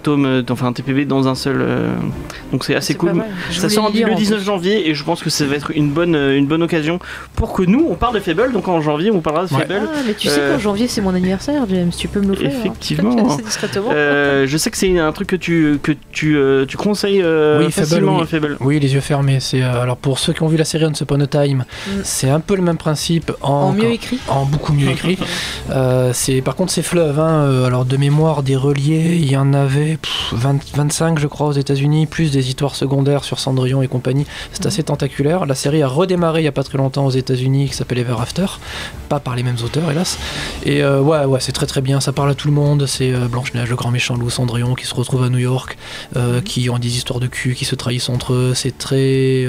[0.03, 1.57] tomes, euh, enfin un TPB dans un seul.
[1.61, 1.89] euh,
[2.51, 3.23] donc c'est assez C'est cool.
[3.51, 4.45] Ça sort le lire, le en 19 plus.
[4.45, 6.99] janvier et je pense que ça va être une bonne, euh, une bonne occasion
[7.35, 8.51] pour que nous on parle de Fable.
[8.51, 9.61] Donc en janvier on parlera de Ouais.
[9.61, 9.81] Fable.
[9.93, 12.49] Ah, mais tu sais Euh, qu'en janvier c'est mon anniversaire, James, tu peux me l'offrir.
[12.49, 12.59] hein.
[12.59, 13.37] Effectivement.
[13.91, 17.59] Euh, je sais que c'est un truc que tu, que tu, euh, tu conseilles euh,
[17.59, 18.23] Oui, Fable, facilement oui.
[18.23, 18.57] à Fable.
[18.59, 19.39] Oui, les yeux fermés.
[19.39, 21.91] C'est euh, alors pour ceux qui ont vu la série Once Upon a Time, Mm.
[22.03, 24.19] c'est un peu le même principe en, en mieux écrit.
[24.27, 25.17] en beaucoup mieux écrit.
[25.71, 27.19] Euh, c'est par contre c'est fleuve.
[27.19, 31.27] Hein, euh, alors de mémoire des reliés, il y en avait pff, 20 25 je
[31.27, 34.25] crois aux États-Unis, plus des histoires secondaires sur Cendrillon et compagnie.
[34.51, 35.45] C'est assez tentaculaire.
[35.45, 38.15] La série a redémarré il y a pas très longtemps aux États-Unis, qui s'appelle Ever
[38.19, 38.45] After,
[39.07, 40.17] pas par les mêmes auteurs hélas.
[40.65, 41.99] Et euh, ouais ouais c'est très très bien.
[42.01, 42.85] Ça parle à tout le monde.
[42.85, 45.77] C'est euh, Blanche Neige, le grand méchant loup, Cendrillon qui se retrouve à New York,
[46.17, 48.53] euh, qui ont des histoires de cul, qui se trahissent entre eux.
[48.55, 49.45] C'est très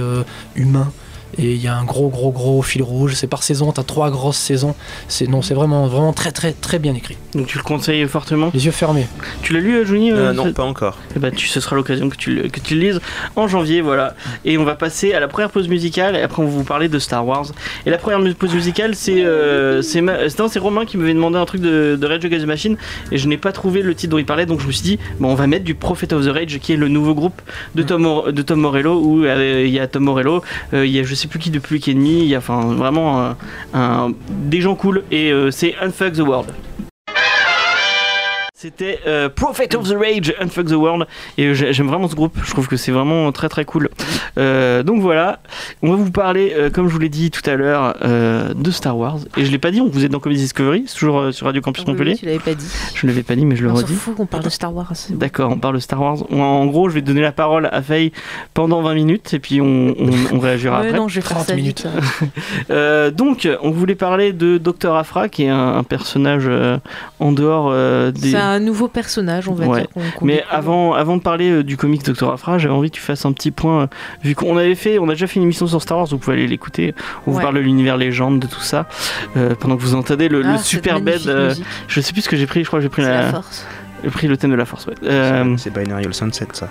[0.62, 0.92] humain.
[1.38, 3.14] Et il y a un gros gros gros fil rouge.
[3.14, 3.72] C'est par saison.
[3.72, 4.74] T'as trois grosses saisons.
[5.08, 7.16] C'est non, c'est vraiment vraiment très très très bien écrit.
[7.34, 8.50] Donc tu le conseilles fortement.
[8.52, 9.06] Les yeux fermés.
[9.42, 10.98] Tu l'as lu, euh, Johnny Euh, euh, non, pas encore.
[11.16, 13.00] Eh ben, tu, ce sera l'occasion que tu, le- que tu le lises
[13.36, 14.14] en janvier, voilà.
[14.44, 16.88] Et on va passer à la première pause musicale, et après on va vous parler
[16.88, 17.46] de Star Wars.
[17.86, 20.18] Et la première pause musicale, c'est euh, c'est ma-
[20.60, 22.76] Romain qui m'avait demandé un truc de, de Rage Against the Machine,
[23.10, 24.98] et je n'ai pas trouvé le titre dont il parlait, donc je me suis dit,
[25.18, 27.40] bon, on va mettre du Prophet of the Rage, qui est le nouveau groupe
[27.74, 30.42] de Tom, de Tom Morello, où euh, il y a Tom Morello,
[30.74, 32.60] euh, il y a je sais plus qui de Public Enemy, il y a enfin
[32.74, 33.36] vraiment un-
[33.74, 36.50] un- des gens cool, et euh, c'est Unfuck the World.
[38.62, 41.08] C'était euh, Prophet of the Rage, Unfuck the World.
[41.36, 43.88] Et j'ai- j'aime vraiment ce groupe, je trouve que c'est vraiment très très cool.
[44.38, 45.40] Euh, donc voilà,
[45.82, 48.70] on va vous parler, euh, comme je vous l'ai dit tout à l'heure, euh, de
[48.70, 49.16] Star Wars.
[49.36, 51.60] Et je l'ai pas dit, vous êtes dans Comedy Discovery, c'est toujours euh, sur Radio
[51.60, 52.12] Campus Montpellier.
[52.12, 52.66] oui, tu l'avais pas dit.
[52.94, 53.94] Je ne l'avais pas dit, mais je le On redis.
[53.94, 54.92] fout qu'on parle de Star Wars.
[55.10, 56.18] D'accord, on parle de Star Wars.
[56.32, 58.12] En- En gros, je vais donner la parole à Faye
[58.54, 60.92] pendant 20 minutes et puis on, on, on réagira après.
[60.92, 61.84] non, je vais faire 30 ça minutes.
[62.70, 64.94] Euh, donc, on voulait parler de Dr.
[64.94, 66.78] Afra, qui est un, un personnage euh,
[67.18, 68.30] en dehors euh, des.
[68.52, 69.80] Un nouveau personnage, on va Ouais.
[69.80, 69.88] dire.
[69.90, 70.54] qu'on- qu'on Mais découvre.
[70.54, 72.30] avant, avant de parler euh, du comics Dr.
[72.30, 73.82] Afra, j'avais envie que tu fasses un petit point.
[73.82, 73.86] euh,
[74.22, 76.36] vu qu'on avait fait, on a déjà fait une émission sur Star Wars, vous pouvez
[76.36, 76.94] aller l'écouter.
[77.26, 78.86] On vous parle de l'univers légende, de tout ça.
[79.36, 81.20] euh, pendant que vous entendez le, Ah, super bed.
[81.26, 81.54] euh,
[81.88, 83.66] je sais plus ce que j'ai pris, je crois que j'ai pris, la- la force.
[84.04, 84.86] j'ai pris le thème de la force.
[84.86, 84.94] Ouais.
[85.04, 86.68] Euh, C'est Binary All Sunset, ça.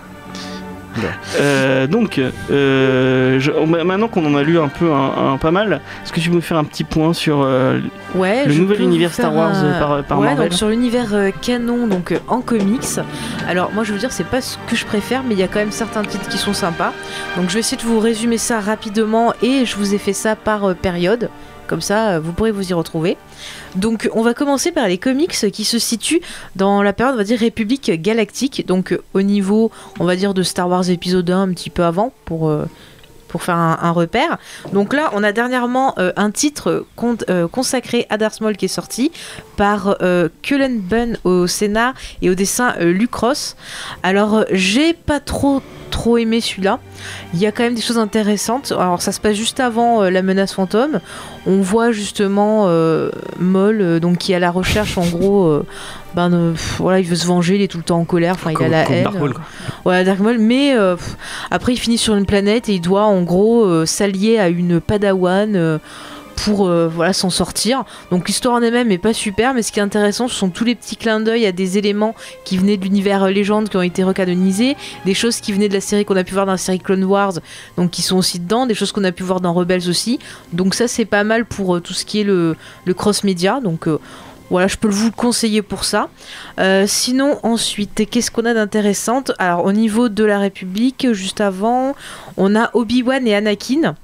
[1.40, 3.52] Euh, donc, euh, je-
[3.84, 6.36] maintenant qu'on en a lu un peu, un, un- pas mal, est-ce que tu peux
[6.36, 7.80] me faire un petit point sur euh,
[8.16, 11.10] Ouais, le nouvel univers Star Wars un- par, par ouais, Marvel donc sur l'univers
[11.42, 13.00] canon, donc en comics.
[13.48, 15.48] Alors moi je veux dire c'est pas ce que je préfère, mais il y a
[15.48, 16.94] quand même certains titres qui sont sympas.
[17.38, 20.36] Donc je vais essayer de vous résumer ça rapidement et je vous ai fait ça
[20.36, 21.30] par période.
[21.72, 23.16] Comme ça, euh, vous pourrez vous y retrouver.
[23.78, 26.20] Donc, on va commencer par les comics qui se situent
[26.58, 28.68] dans la période, on va dire, République Galactique.
[28.68, 31.86] Donc, euh, au niveau, on va dire, de Star Wars épisode 1, un petit peu
[31.86, 32.66] avant, pour, euh,
[33.32, 34.38] pour faire un, repère.
[34.74, 36.86] Donc là, on a dernièrement euh, un titre
[37.30, 39.12] euh, consacré à Darth Maul qui est sorti
[39.58, 43.56] par euh, Cullen Bunn au scénar et au dessin euh, Luc Ross.
[44.04, 46.80] Alors, j'ai pas trop trop aimé celui-là.
[47.34, 48.72] Il y a quand même des choses intéressantes.
[48.72, 51.02] Alors, ça se passe juste avant la menace fantôme.
[51.46, 52.68] On voit justement
[53.40, 55.64] Maul, donc qui est à la recherche, en gros.
[56.18, 58.34] Euh, ben, pff, voilà, il veut se venger, il est tout le temps en colère,
[58.36, 59.04] enfin il a la haine.
[59.04, 59.44] Dark Maul, quoi.
[59.86, 61.16] Ouais, Dark Maul, mais euh, pff,
[61.50, 64.80] après il finit sur une planète et il doit en gros euh, s'allier à une
[64.80, 65.78] padawan euh,
[66.38, 67.84] pour euh, voilà s'en sortir.
[68.10, 70.64] Donc l'histoire en elle-même est pas super, mais ce qui est intéressant, ce sont tous
[70.64, 73.82] les petits clins d'œil à des éléments qui venaient de l'univers euh, légende, qui ont
[73.84, 76.58] été recanonisés, des choses qui venaient de la série qu'on a pu voir dans la
[76.58, 77.34] série Clone Wars,
[77.78, 80.18] donc qui sont aussi dedans, des choses qu'on a pu voir dans Rebels aussi.
[80.52, 83.60] Donc ça c'est pas mal pour euh, tout ce qui est le, le cross-média.
[83.62, 84.00] Donc euh,
[84.52, 86.10] voilà, je peux vous le conseiller pour ça.
[86.60, 91.96] Euh, sinon, ensuite, qu'est-ce qu'on a d'intéressant Alors, au niveau de la République, juste avant,
[92.36, 93.96] on a Obi-Wan et Anakin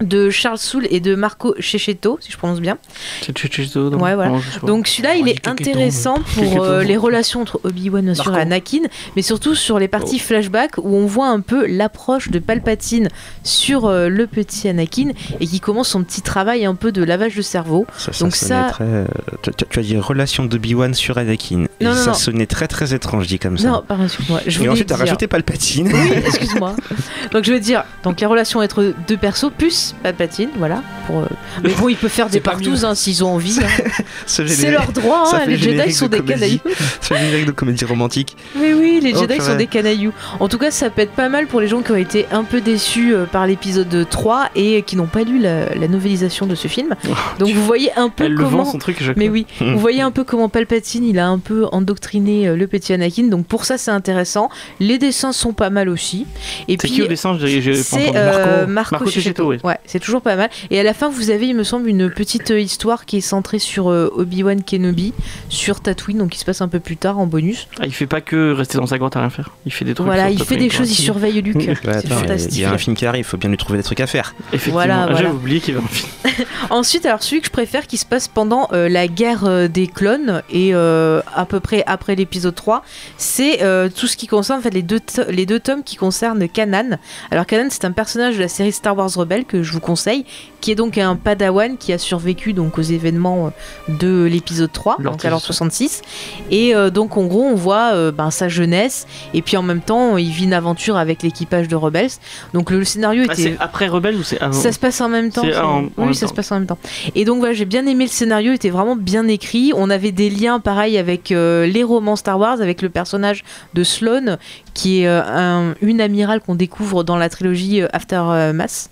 [0.00, 2.78] de Charles Soule et de Marco Cecchetto, si je prononce bien.
[3.22, 3.32] C'est
[3.76, 4.30] donc, Ouais, voilà.
[4.32, 4.40] non.
[4.66, 8.32] Donc celui-là, il est intéressant pour euh, les relations entre Obi-Wan Marco.
[8.32, 8.80] Anakin,
[9.14, 13.08] mais surtout sur les parties flashback où on voit un peu l'approche de Palpatine
[13.44, 17.36] sur euh, le petit Anakin et qui commence son petit travail un peu de lavage
[17.36, 17.86] de cerveau.
[17.96, 18.84] Ça, ça Donc sonnait ça- très.
[18.84, 19.04] euh,
[19.42, 21.66] tu, tu- tu as dit relation d'Obi-Wan sur Anakin.
[21.80, 22.14] Et Non, non, ça non.
[22.14, 23.68] sonnait très très étrange dit comme ça.
[23.68, 24.40] Non, pardon, excuse-moi.
[24.46, 25.88] Je Et ensuite, t'as dire- rajouté Palpatine.
[25.92, 26.74] Oui, excuse-moi.
[27.32, 30.82] Donc je veux dire, donc la relation entre deux persos, plus Palpatine, voilà.
[31.06, 31.26] Pour, euh,
[31.64, 33.58] Mais bon, il peut faire des partous hein, s'ils ont envie.
[33.62, 33.66] hein.
[34.26, 36.58] Ce C'est générique- leur droit, hein, les Jedi sont de des canailloux.
[37.00, 38.36] Ce générique de comédie romantique.
[38.56, 40.12] Oui, oui, les Oh, Jedi sont des canailloux.
[40.40, 42.44] En tout cas, ça peut être pas mal pour les gens qui ont été un
[42.44, 46.54] peu déçus euh, par l'épisode 3 et qui n'ont pas lu la, la novélisation de
[46.54, 46.94] ce film.
[47.38, 48.64] Donc vous voyez un peu Elle le vend comment.
[48.64, 52.48] son truc Mais oui, vous voyez un peu comment Palpatine il a un peu endoctriné
[52.48, 53.24] euh, le petit Anakin.
[53.28, 54.48] Donc pour ça, c'est intéressant.
[54.80, 56.26] Les dessins sont pas mal aussi.
[56.68, 58.12] Et C'est puis qui au dessin c'est entendu.
[58.16, 59.52] euh, Marco, Marco.
[59.64, 60.50] Ouais, c'est toujours pas mal.
[60.70, 63.20] Et à la fin, vous avez, il me semble, une petite euh, histoire qui est
[63.20, 65.12] centrée sur euh, Obi-Wan Kenobi,
[65.48, 67.68] sur Tatooine, donc qui se passe un peu plus tard en bonus.
[67.80, 69.50] Ah, il fait pas que rester dans sa grotte à rien faire.
[69.66, 70.06] Il fait des trucs.
[70.06, 70.78] voilà, il fait des quoi.
[70.78, 71.56] choses, il surveille Luke.
[71.56, 72.52] Ouais, c'est attends, fantastique.
[72.54, 74.06] il y a un film qui arrive, il faut bien lui trouver des trucs à
[74.06, 74.34] faire.
[74.48, 74.74] Effectivement.
[74.74, 75.22] Voilà, Ah, voilà.
[75.22, 76.08] J'avais oublié qu'il y avait un film.
[76.70, 79.86] Ensuite, alors celui que je préfère qui se passe pendant euh, la guerre euh, des
[79.86, 82.82] clones et euh, à peu près après l'épisode 3,
[83.16, 86.48] c'est euh, tout ce qui concerne en fait, les, deux les deux tomes qui concernent
[86.48, 86.98] Kanan.
[87.30, 90.24] Alors Kanan, c'est un personnage de la série Star Wars Rebelle que je vous conseille,
[90.60, 93.46] qui est donc un padawan qui a survécu donc aux événements
[93.88, 95.88] euh, de l'épisode 3, Lord donc à l'ordre 66.
[96.00, 96.02] 66.
[96.50, 99.80] Et euh, donc en gros, on voit euh, ben, sa jeunesse et puis en même
[99.80, 102.10] temps, il vit une aventure avec l'équipage de Rebels.
[102.52, 105.00] Donc le, le scénario Ah, était c'est après Rebelle ou c'est avant ça se passe
[105.00, 105.42] en même temps.
[105.44, 106.30] En- en oui, même ça temps.
[106.30, 106.78] se passe en même temps.
[107.14, 109.72] Et donc voilà, j'ai bien aimé le scénario, il était vraiment bien écrit.
[109.76, 113.84] On avait des liens pareil avec euh, les romans Star Wars, avec le personnage de
[113.84, 114.38] Sloane,
[114.74, 118.90] qui est un- une amirale qu'on découvre dans la trilogie Aftermath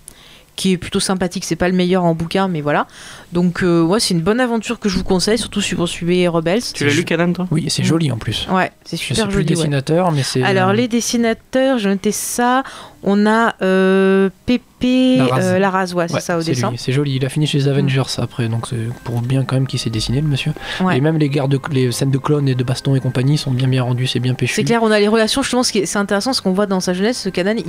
[0.55, 2.87] qui est plutôt sympathique, c'est pas le meilleur en bouquin, mais voilà.
[3.31, 6.27] Donc, euh, ouais, c'est une bonne aventure que je vous conseille, surtout si vous suivez
[6.27, 6.61] Rebels.
[6.73, 7.47] Tu l'as lu, Canan, toi?
[7.51, 8.47] Oui, c'est joli en plus.
[8.51, 9.49] Ouais, c'est Je sais super plus le joli.
[9.49, 9.55] ouais.
[9.55, 10.43] dessinateur, mais c'est.
[10.43, 12.63] Alors, les dessinateurs, j'ai noté ça.
[13.03, 15.93] On a euh, Pépé Larraz.
[15.93, 16.71] euh, c'est Ouais, ça au dessin.
[16.77, 17.15] C'est joli.
[17.15, 19.89] Il a fini chez les Avengers après, donc c'est pour bien quand même qu'il s'est
[19.89, 20.53] dessiné le monsieur.
[20.81, 20.97] Ouais.
[20.97, 23.67] Et même les gardes, les scènes de clones et de baston et compagnie sont bien
[23.67, 24.55] bien rendues, c'est bien péchu.
[24.55, 25.41] C'est clair, on a les relations.
[25.41, 27.65] Justement, ce c'est intéressant, ce qu'on voit dans sa jeunesse, ce Kanan, il,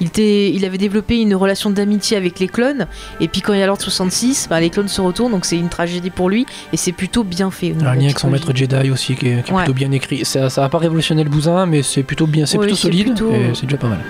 [0.00, 2.86] il, était- il avait développé une relation d'amitié avec les clones.
[3.20, 5.58] Et puis quand il y a l'ordre 66, bah, les clones se retournent, donc c'est
[5.58, 6.46] une tragédie pour lui.
[6.72, 7.74] Et c'est plutôt bien fait.
[7.80, 8.50] Un lien avec son maître.
[8.54, 9.64] Jedi aussi qui est, qui est Ouais.
[9.64, 10.24] plutôt bien écrit.
[10.24, 13.06] Ça, ça a pas révolutionné le bousin, mais c'est plutôt bien, c'est Oui, plutôt solide
[13.06, 14.00] plutôt- et c'est déjà pas mal.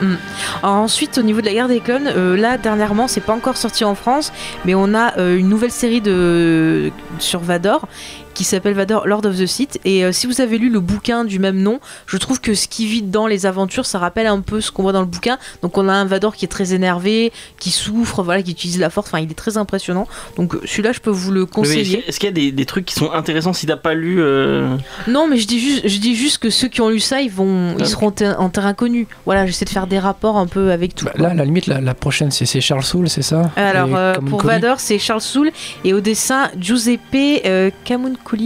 [0.63, 3.85] Ensuite, au niveau de la guerre des clones, euh, là dernièrement, c'est pas encore sorti
[3.85, 4.33] en France,
[4.65, 7.89] mais on a euh, une nouvelle série de sur Vador
[8.35, 9.79] qui s'appelle Vador Lord of the Sith.
[9.85, 12.69] Et euh, si vous avez lu le bouquin du même nom, je trouve que ce
[12.69, 15.39] qui vit dans les aventures, ça rappelle un peu ce qu'on voit dans le bouquin.
[15.63, 18.91] Donc on a un Vador qui est très énervé, qui souffre, voilà, qui utilise la
[18.91, 19.09] force.
[19.09, 20.07] Enfin, il est très impressionnant.
[20.37, 22.05] Donc celui-là, je peux vous le conseiller.
[22.07, 24.77] Est-ce qu'il y a des, des trucs qui sont intéressants si t'as pas lu euh,
[25.09, 27.31] Non, mais je dis juste, je dis juste que ceux qui ont lu ça, ils
[27.31, 27.87] vont, ils Ah.
[27.87, 29.07] seront ter- en terrain connu.
[29.27, 31.05] Voilà, j'essaie de faire des rapports un peu avec tout.
[31.05, 33.51] Bah, là, à la limite, la, la prochaine, c'est Charles Soule, c'est ça?
[33.57, 35.51] Alors euh, pour Vador, c'est Charles Soule
[35.85, 37.71] et au dessin Giuseppe euh,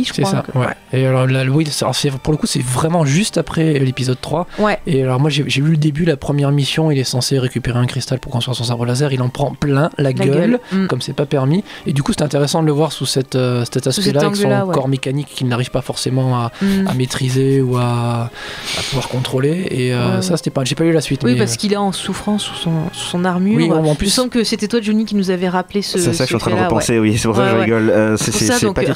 [0.09, 0.43] Je C'est crois.
[0.53, 0.67] ça, ouais.
[0.93, 4.19] Et alors, là, oui, c'est- alors, c'est- pour le coup, c'est vraiment juste après l'épisode
[4.21, 4.47] 3.
[4.59, 4.79] Ouais.
[4.87, 7.87] Et alors, moi, j'ai vu le début, la première mission, il est censé récupérer un
[7.87, 9.12] cristal pour construire son sabre laser.
[9.12, 10.61] Il en prend plein la, La gueule, gueule.
[10.73, 10.87] Mm.
[10.87, 11.62] comme c'est pas permis.
[11.87, 14.49] Et du coup, c'est intéressant de le voir sous cette, euh, cet aspect-là, avec son
[14.49, 14.73] ouais.
[14.73, 16.87] corps mécanique qu'il n'arrive pas forcément à, Mm.
[16.89, 18.31] à maîtriser ou à,
[18.79, 19.67] à pouvoir contrôler.
[19.71, 20.65] Et euh, Ouais, ça, c'était pas.
[20.65, 21.23] J'ai pas lu la suite.
[21.25, 23.57] Oui, mais, parce qu'il est en souffrance sous son, sous son armure.
[23.57, 24.09] Oui, en Il me plus.
[24.09, 25.99] semble que c'était toi, Johnny, qui nous avait rappelé ce.
[25.99, 27.57] C'est ça, ce je suis en train de repenser, oui, c'est pour ça que je
[27.57, 27.91] rigole.
[27.91, 28.95] Euh, c'est c'est- ça, c'est donc pathétique.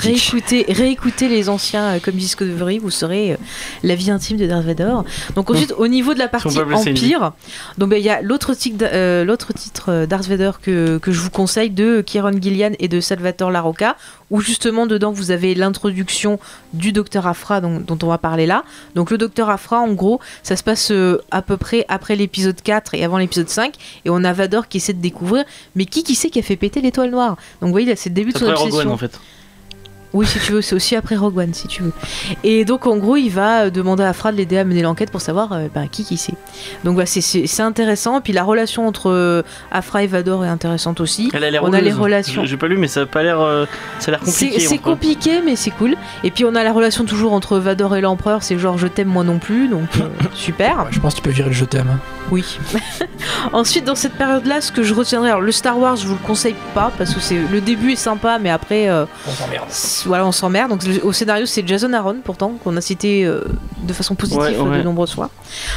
[0.73, 3.37] Réécoutez, réécoutez les anciens euh, comme Discovery, vous saurez euh,
[3.83, 4.95] la vie intime de Darth Vader.
[5.35, 6.59] Donc ensuite, au niveau de la partie.
[6.61, 7.33] Empire,
[7.79, 11.13] donc ben, il y a l'autre titre, euh, l'autre titre euh, Darth Vader que, que
[11.13, 13.97] je vous conseille de Kieron Gillian et de Salvatore Larocca,
[14.31, 16.39] où justement dedans vous avez l'introduction
[16.73, 18.65] du Docteur Afra dont, dont on va parler là.
[18.95, 20.93] Donc le Docteur Afra, en gros, ça se passe
[21.31, 24.79] à peu près après l'épisode 4 et avant l'épisode 5, et on a Vador qui
[24.79, 27.37] essaie de découvrir, mais qui qui c'est qui a fait péter l'étoile noire?
[27.61, 28.81] Donc vous voyez là, c'est le début de son Rogue obsession.
[28.81, 29.19] One en fait.
[30.13, 31.93] Oui, si tu veux, c'est aussi après Rogue One, si tu veux.
[32.43, 35.11] Et donc, en gros, il va euh, demander à Afra de l'aider à mener l'enquête
[35.11, 36.35] pour savoir euh, ben, qui qui c'est.
[36.85, 38.19] Donc, voilà, c'est- intéressant.
[38.19, 41.31] Et puis, la relation entre euh, Afra et Vador est intéressante aussi.
[41.33, 42.45] Elle a l'air On a les relations.
[42.45, 43.41] J'ai- pas lu, mais ça a pas l'air.
[43.41, 43.67] euh,
[44.01, 44.59] ça a l'air compliqué.
[44.61, 45.95] c'est compliqué, mais c'est cool.
[46.25, 48.43] Et puis, on a la relation toujours entre Vador et l'Empereur.
[48.43, 49.69] C'est genre, je t'aime, moi non plus.
[49.69, 50.79] Donc, euh, super.
[50.79, 51.99] Ouais, je pense que tu peux virer le je t'aime.
[52.31, 52.45] Oui.
[53.53, 56.27] Ensuite, dans cette période-là, ce que je retiendrai, alors le Star Wars, je vous le
[56.27, 59.67] conseille pas parce que c'est le début est sympa, mais après, euh, On s'emmerde.
[60.07, 60.71] Voilà, on s'emmerde.
[60.71, 63.43] Donc au scénario, c'est Jason Aaron pourtant qu'on a cité euh,
[63.83, 64.79] de façon positive Ouais, ouais.
[64.79, 65.31] de nombreuses fois.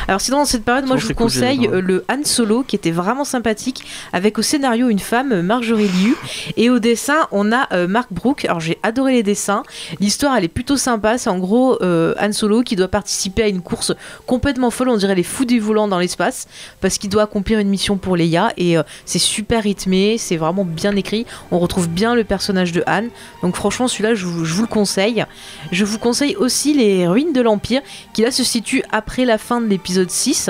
[0.08, 2.76] Alors sinon, dans cette période, moi, je vous cool, conseille euh, le Han Solo qui
[2.76, 3.84] était vraiment sympathique,
[4.14, 6.16] avec au scénario une femme, Marjorie Liu,
[6.58, 8.46] et au dessin, on a euh, Mark Brook.
[8.46, 9.64] Alors j'ai adoré les dessins.
[10.00, 11.18] L'histoire, elle est plutôt sympa.
[11.18, 13.94] C'est en gros euh, Han Solo qui doit participer à une course
[14.26, 14.90] complètement folle.
[14.90, 16.48] On dirait les fous du volant dans l'espace
[16.82, 20.96] parce qu'il doit accomplir une mission pour Leia et c'est super rythmé, c'est vraiment bien
[20.96, 21.26] écrit.
[21.52, 23.04] On retrouve bien le personnage de Han.
[23.42, 25.26] Donc franchement, celui-là, je, vous- le conseille.
[25.72, 27.82] Je vous conseille aussi Les Ruines de l'Empire,
[28.14, 30.50] qui là se situe après la fin de l'épisode 6,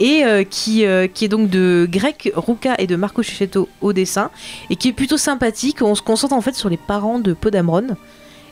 [0.00, 3.92] et euh, qui, euh, qui est donc de Greg Ruka et de Marco Cecchetto au
[3.92, 4.30] dessin,
[4.70, 5.82] et qui est plutôt sympathique.
[5.82, 7.96] On se concentre en fait sur les parents de Podamron.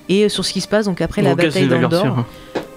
[0.08, 2.02] Et sur ce qui se passe donc après la bataille d'Andorre.
[2.02, 2.24] sûre.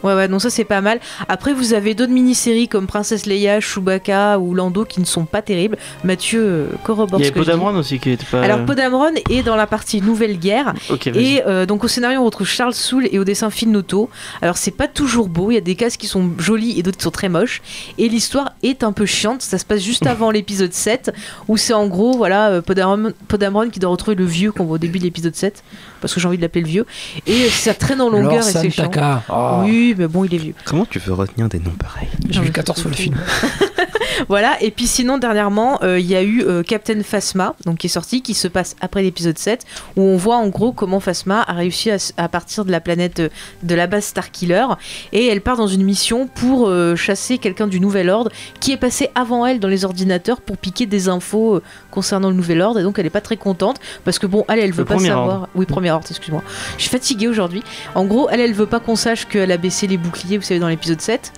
[0.04, 1.00] Ouais, ouais, non, ça c'est pas mal.
[1.28, 5.42] Après, vous avez d'autres mini-séries comme Princesse Leia, Chewbacca ou Lando qui ne sont pas
[5.42, 5.78] terribles.
[6.04, 7.38] Mathieu euh, corrobore Il y dis.
[7.38, 8.42] Podamron aussi qui était pas.
[8.42, 10.74] Alors, Podamron est dans la partie Nouvelle Guerre.
[10.90, 11.36] Ok, vas-y.
[11.36, 14.10] Et euh, donc, au scénario, on retrouve Charles Soule et au dessin Phil Noto.
[14.42, 15.52] Alors, c'est pas toujours beau.
[15.52, 17.62] Il y a des cases qui sont jolies et d'autres qui sont très moches.
[17.98, 19.42] Et l'histoire est un peu chiante.
[19.42, 21.12] Ça se passe juste avant l'épisode 7
[21.50, 24.76] où c'est en gros, voilà, euh, Podamron, Podamron qui doit retrouver le vieux qu'on voit
[24.76, 25.62] au début de l'épisode 7.
[26.02, 26.86] Parce que j'ai envie de l'appeler le vieux.
[27.28, 28.92] Et ça traîne en longueur Lord et c'est chiant.
[29.30, 30.54] Oh, Oui, mais bon, il est vieux.
[30.66, 32.10] Comment tu veux retenir des noms pareils?
[32.30, 33.16] J'ai vu 14 fois le film.
[34.28, 37.88] Voilà, et puis sinon, dernièrement, euh, il y a eu euh, Captain Phasma, donc qui
[37.88, 39.66] est sorti, qui se passe après l'épisode 7,
[39.96, 43.30] où on voit en gros comment Phasma a réussi à, partir de la planète euh,
[43.64, 44.66] de la base Starkiller,
[45.14, 49.10] et elle part dans une mission pour chasser quelqu'un du Nouvel Ordre qui est passé
[49.16, 51.62] avant elle dans les ordinateurs pour piquer des infos
[51.92, 54.60] concernant le Nouvel Ordre, et donc elle est pas très contente parce que bon, elle,
[54.60, 55.28] elle veut Le pas savoir.
[55.28, 55.50] Ordre.
[55.56, 56.44] Oui, Premier Ordre, excuse-moi.
[56.78, 57.64] Je suis fatiguée aujourd'hui.
[57.96, 60.60] En gros, elle, elle veut pas qu'on sache qu'elle a baissé les boucliers, vous savez,
[60.60, 61.32] dans l'épisode 7.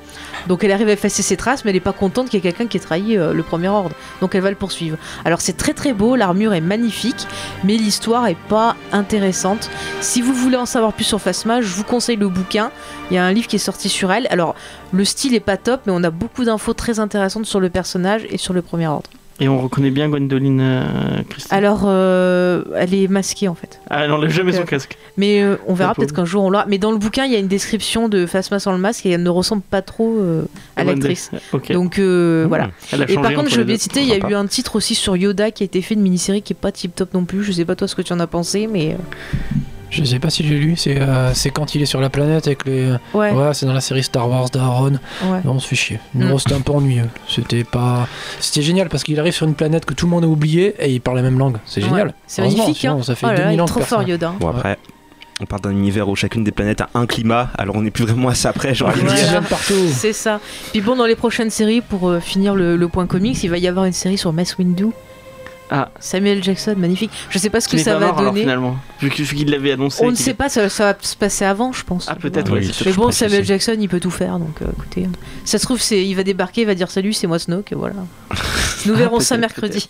[0.48, 2.51] Donc elle arrive à effacer ses traces, mais elle est pas contente qu'il y ait
[2.52, 3.96] quelqu'un qui ait trahi euh, le premier ordre.
[4.22, 4.98] Donc elle va le poursuivre.
[5.26, 7.28] Alors c'est très très beau, l'armure est magnifique,
[7.64, 9.70] mais l'histoire est pas intéressante.
[10.02, 12.72] Si vous voulez en savoir plus sur Phasma, je vous conseille le bouquin.
[13.10, 14.28] Il y a un livre qui est sorti sur elle.
[14.30, 14.56] Alors
[14.92, 18.26] le style est pas top, mais on a beaucoup d'infos très intéressantes sur le personnage
[18.30, 19.10] et sur le premier ordre.
[19.42, 21.54] Et on reconnaît bien Gwendoline euh, Christie.
[21.54, 23.82] Alors euh, elle est masquée en fait.
[23.90, 24.98] Ah, elle enlève jamais son euh, casque.
[25.18, 26.66] Mais euh, on verra peut-être qu'un jour on l'aura.
[26.68, 29.10] Mais dans le bouquin, il y a une description de Phasma sans le masque et
[29.10, 30.18] elle ne ressemble pas trop
[30.76, 31.32] à l'actrice.
[31.72, 32.44] Donc Mmh.
[32.46, 32.70] voilà.
[33.08, 35.52] Et par contre, je vais citer, il y a eu un titre aussi sur Yoda
[35.52, 37.44] qui a été fait, une mini-série qui est pas tip top non plus.
[37.44, 38.96] Je sais pas toi ce que tu en as pensé, mais
[39.92, 42.48] Je sais pas si j'ai lu, c'est euh, c'est quand il est sur la planète
[42.48, 42.92] avec les.
[43.14, 44.94] ouais, Ouais, c'est dans la série Star Wars d'Aaron.
[44.94, 45.40] ouais.
[45.44, 46.00] Non, on se fait chier.
[46.14, 46.28] Mm.
[46.30, 47.10] Non, c'était un peu ennuyeux.
[47.28, 48.08] C'était pas.
[48.40, 50.90] C'était génial parce qu'il arrive sur une planète que tout le monde a oubliée et
[50.92, 51.58] il parle la même langue.
[51.66, 52.08] C'est génial.
[52.08, 53.04] Ouais, C'est magnifique, sinon, hein.
[53.04, 54.34] Ça fait Oh là là, 2000 il est ans trop fort Yoda.
[54.40, 54.78] Bon, après,
[55.42, 58.06] on part d'un univers où chacune des planètes a un climat, alors on n'est plus
[58.06, 59.42] vraiment à ça après, j'ai envie de dire.
[59.92, 60.40] C'est ça.
[60.72, 63.58] Puis bon, dans les prochaines séries, pour euh, finir le, le point comics, il va
[63.58, 64.86] y avoir une série sur Mace Windu.
[65.74, 65.90] Ah.
[66.02, 67.12] Samuel Jackson, magnifique.
[67.30, 68.42] Je sais pas ce que ça va mort alors donner.
[68.42, 68.78] finalement.
[69.00, 70.04] Vu qu'il l'avait annoncé.
[70.04, 72.08] On ne sait pas, ça, ça va se passer avant, je pense.
[72.10, 72.72] Ah, peut-être, Oui, oui.
[72.86, 73.10] Mais bon.
[73.12, 75.08] Samuel Jackson, il peut tout faire, donc euh, écoutez.
[75.46, 77.76] Ça se trouve, c'est, il va débarquer, il va dire salut, c'est moi Snoke, et
[77.76, 77.96] voilà.
[78.86, 79.90] Nous Ah, verrons ça mercredi.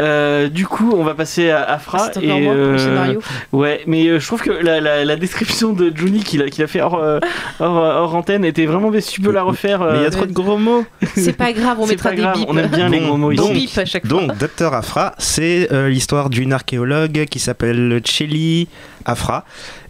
[0.00, 2.10] Euh, du coup, on va passer à, à Fra.
[2.12, 3.20] C'est encore et, moi pour le euh, scénario.
[3.52, 6.80] Ouais, mais euh, je trouve que la, la- la description de Juni qu'il a, fait
[6.80, 7.18] hors, euh,
[7.60, 8.90] hors, hors antenne était vraiment.
[8.90, 9.80] Mais si tu peux la refaire.
[9.80, 10.84] Mais il y a trop de gros mots.
[11.14, 12.46] C'est pas grave, on mettra des grave, bips.
[12.48, 13.78] On aime bien les gros mots donc- ici.
[13.80, 14.20] À chaque fois.
[14.20, 18.68] Donc, Docteur Afra, c'est euh, l'histoire d'une archéologue qui s'appelle Chelly
[19.04, 19.44] Afra,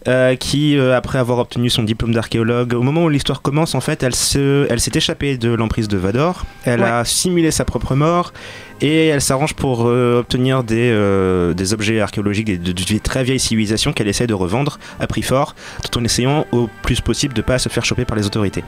[0.07, 3.81] euh, qui, euh, après avoir obtenu son diplôme d'archéologue, au moment où l'histoire commence, en
[3.81, 6.43] fait, elle se, elle s'est échappée de l'emprise de Vador.
[6.65, 6.89] Elle Ouais.
[6.89, 8.33] a simulé sa propre mort
[8.83, 13.23] et elle s'arrange pour euh, obtenir des, euh, des objets archéologiques de, de- de très
[13.23, 15.55] vieilles civilisations qu'elle essaie de revendre à prix fort,
[15.89, 18.63] tout en essayant au plus possible de pas se faire choper par les autorités.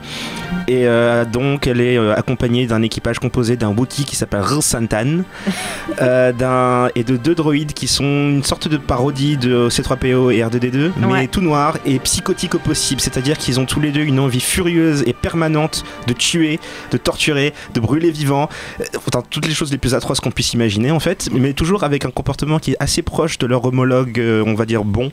[0.66, 5.18] Et euh, donc, elle est accompagnée d'un équipage composé d'un Wookiee qui s'appelle Rsantan,
[6.00, 10.92] d'un et de deux droïdes qui sont une sorte de parodie de C3PO et R2D2,
[10.98, 11.26] mais Ouais.
[11.28, 13.00] tout noir et psychotique au possible.
[13.00, 16.58] C'est-à-dire qu'ils ont tous les deux une envie furieuse et permanente de tuer,
[16.90, 18.48] de torturer, de brûler vivant,
[18.96, 22.04] enfin, toutes les choses les plus atroces qu'on puisse imaginer en fait, mais toujours avec
[22.04, 25.10] un comportement qui est assez proche de leur homologue, euh, on va dire bon.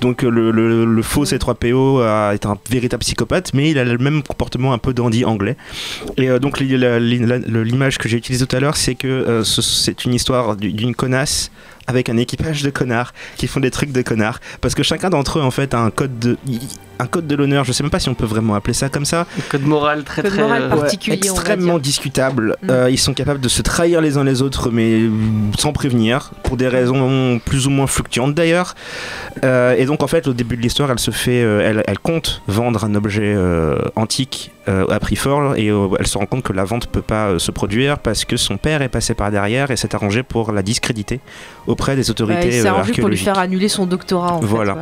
[0.00, 3.84] Donc euh, le, le- le faux C3PO a- est un véritable psychopathe, mais il a
[3.84, 5.56] le même comportement un peu dandy anglais.
[6.16, 10.04] Et euh, donc l'image que j'ai utilisée tout à l'heure, c'est que euh, ce- c'est
[10.04, 11.50] une histoire du- d'une connasse
[11.88, 15.38] avec un équipage de connards qui font des trucs de connards parce que chacun d'entre
[15.38, 16.36] eux en fait a un code de
[16.98, 19.04] un code de l'honneur je sais même pas si on peut vraiment appeler ça comme
[19.04, 20.42] ça Code moral très Code très.
[20.42, 22.70] moral euh, par- Ouais, particulier, extrêmement discutable Mm.
[22.70, 25.02] Euh, ils sont capables de se trahir les uns les autres mais
[25.58, 28.74] sans prévenir pour des raisons plus ou moins fluctuantes d'ailleurs
[29.44, 31.98] Euh, et donc en fait au début de l'histoire elle se fait euh, elle, elle
[31.98, 35.66] compte vendre un objet euh, antique euh, à prix fort et
[35.98, 38.80] elle se rend compte que la vente peut pas se produire parce que son père
[38.82, 41.20] est passé par derrière et s'est arrangé pour la discréditer
[41.66, 44.32] auprès des Ouais, autorités il s'est arrangé pour lui faire annuler son doctorat.
[44.34, 44.76] En fait, Voilà.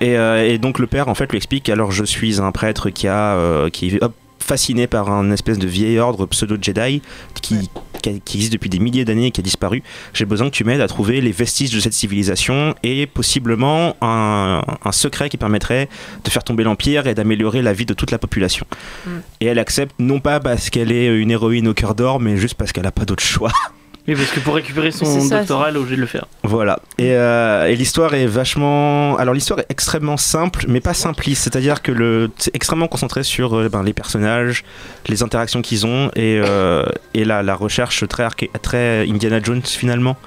[0.00, 2.90] Et, euh, et donc le père en fait lui explique alors je suis un prêtre
[2.90, 4.14] qui a euh, qui hop,
[4.44, 7.00] fasciné par un espèce de vieil ordre pseudo Jedi
[7.40, 7.70] qui,
[8.02, 9.82] qui, a- qui existe depuis des milliers d'années et qui a disparu.
[10.12, 14.62] J'ai besoin que tu m'aides à trouver les vestiges de cette civilisation et possiblement un,
[14.84, 15.88] un secret qui permettrait
[16.24, 18.66] de faire tomber l'empire et d'améliorer la vie de toute la population.
[19.06, 19.10] Mm.
[19.40, 22.54] Et elle accepte non pas parce qu'elle est une héroïne au cœur d'or, mais juste
[22.54, 23.52] parce qu'elle a pas d'autre choix.
[24.06, 26.26] Oui, parce que pour récupérer son ça, doctorat, elle est obligée de le faire.
[26.42, 26.78] Voilà.
[26.98, 29.16] Et, euh, et l'histoire est vachement.
[29.16, 31.44] Alors l'histoire est extrêmement simple, mais pas simpliste.
[31.44, 34.62] C'est-à-dire que le c'est extrêmement concentré sur euh, ben, les personnages,
[35.08, 36.84] les interactions qu'ils ont et, euh,
[37.14, 40.18] et la, la recherche très arca- très Indiana Jones finalement.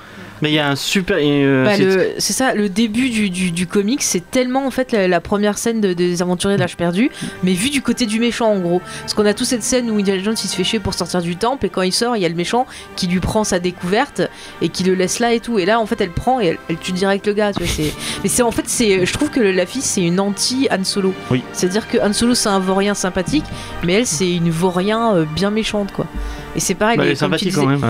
[0.42, 1.18] Mais il y a un super.
[1.20, 1.76] euh, Bah,
[2.20, 5.58] c'est- ça, le début du, du, du comic, c'est tellement en fait la, la première
[5.58, 7.10] scène de- des aventuriers de l'âge perdu,
[7.44, 8.82] mais vu du côté du méchant en gros.
[9.02, 11.22] Parce qu'on a toute cette scène où Indiana Jones il se fait chier pour sortir
[11.22, 12.66] du temple, et quand il sort, il y a le méchant
[12.96, 14.22] qui lui prend sa découverte
[14.62, 15.60] et qui le laisse là et tout.
[15.60, 17.52] Et là, en fait, elle prend et elle, elle tue direct le gars.
[17.54, 17.92] Tu vois, c'est...
[18.24, 21.14] Mais c'est en fait, c'est, je trouve que la fille c'est une anti Han Solo.
[21.32, 21.42] Oui.
[21.54, 23.46] C'est-à-dire que Han Solo c'est un vaurien sympathique,
[23.84, 26.06] mais elle c'est une vaurien euh, bien méchante quoi.
[26.58, 26.98] Et c'est pareil.
[26.98, 27.84] bah, elle est sympathique quand même.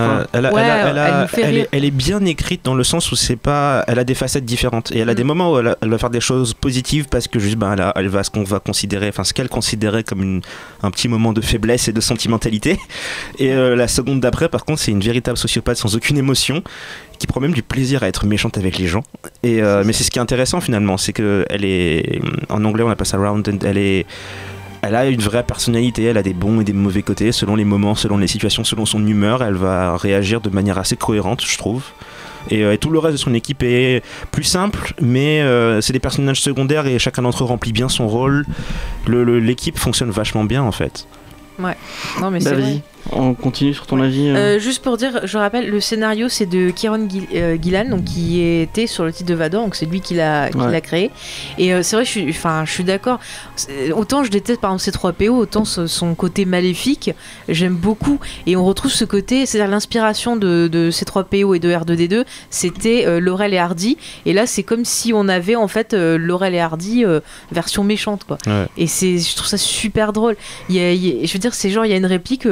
[1.72, 4.92] Elle, est, bien écrite dans le sens où c'est pas, elle a des facettes différentes
[4.92, 5.16] et elle a Mm.
[5.16, 7.72] des moments où elle, a- elle va faire des choses positives parce que juste ben
[7.74, 10.42] elle, a- elle va ce qu'on va considérer, enfin ce qu'elle considérait comme une-
[10.84, 12.78] un petit moment de faiblesse et de sentimentalité.
[13.40, 16.62] Et euh, la seconde d'après, par contre, c'est une véritable sociopathe sans aucune émotion
[17.20, 19.04] qui prend même du plaisir à être méchante avec les gens.
[19.44, 22.84] Et euh, mais c'est ce qui est intéressant finalement, c'est que elle est en anglais
[22.84, 24.06] on appelle ça rounded, elle est
[24.82, 27.66] elle a une vraie personnalité, elle a des bons et des mauvais côtés, selon les
[27.66, 31.58] moments, selon les situations, selon son humeur, elle va réagir de manière assez cohérente, je
[31.58, 31.84] trouve.
[32.50, 34.02] Et, euh, et tout le reste de son équipe est
[34.32, 38.08] plus simple, mais euh, c'est des personnages secondaires et chacun d'entre eux remplit bien son
[38.08, 38.46] rôle.
[39.06, 41.08] Le- le- L'équipe fonctionne vachement bien en fait.
[42.22, 42.82] Non mais Bah, c'est vrai.
[43.12, 44.30] On continue sur ton avis.
[44.30, 44.36] euh.
[44.36, 48.04] Euh, juste pour dire, je rappelle, le scénario c'est de Kieron Gil- euh, Gillan, donc
[48.06, 50.82] qui était sur le titre de Vador, donc c'est lui qui l'a Ouais.
[50.82, 51.12] créé.
[51.58, 53.20] Et c'est vrai, je suis, enfin, je suis d'accord.
[53.96, 57.12] Autant je déteste par exemple C3PO, autant ce- son côté maléfique,
[57.50, 58.20] j'aime beaucoup.
[58.46, 63.20] Et on retrouve ce côté, c'est-à-dire l'inspiration de, de C3PO et de R2D2, c'était euh,
[63.20, 63.98] Laurel et Hardy.
[64.26, 67.20] Et là, c'est comme si on avait en fait euh, Laurel et Hardy euh,
[67.52, 68.38] version méchante, quoi.
[68.48, 68.66] Ouais.
[68.78, 70.36] Et c'est, je trouve ça super drôle.
[70.70, 72.06] Il y a- il y a- je veux dire, c'est genre, il y a une
[72.06, 72.46] réplique,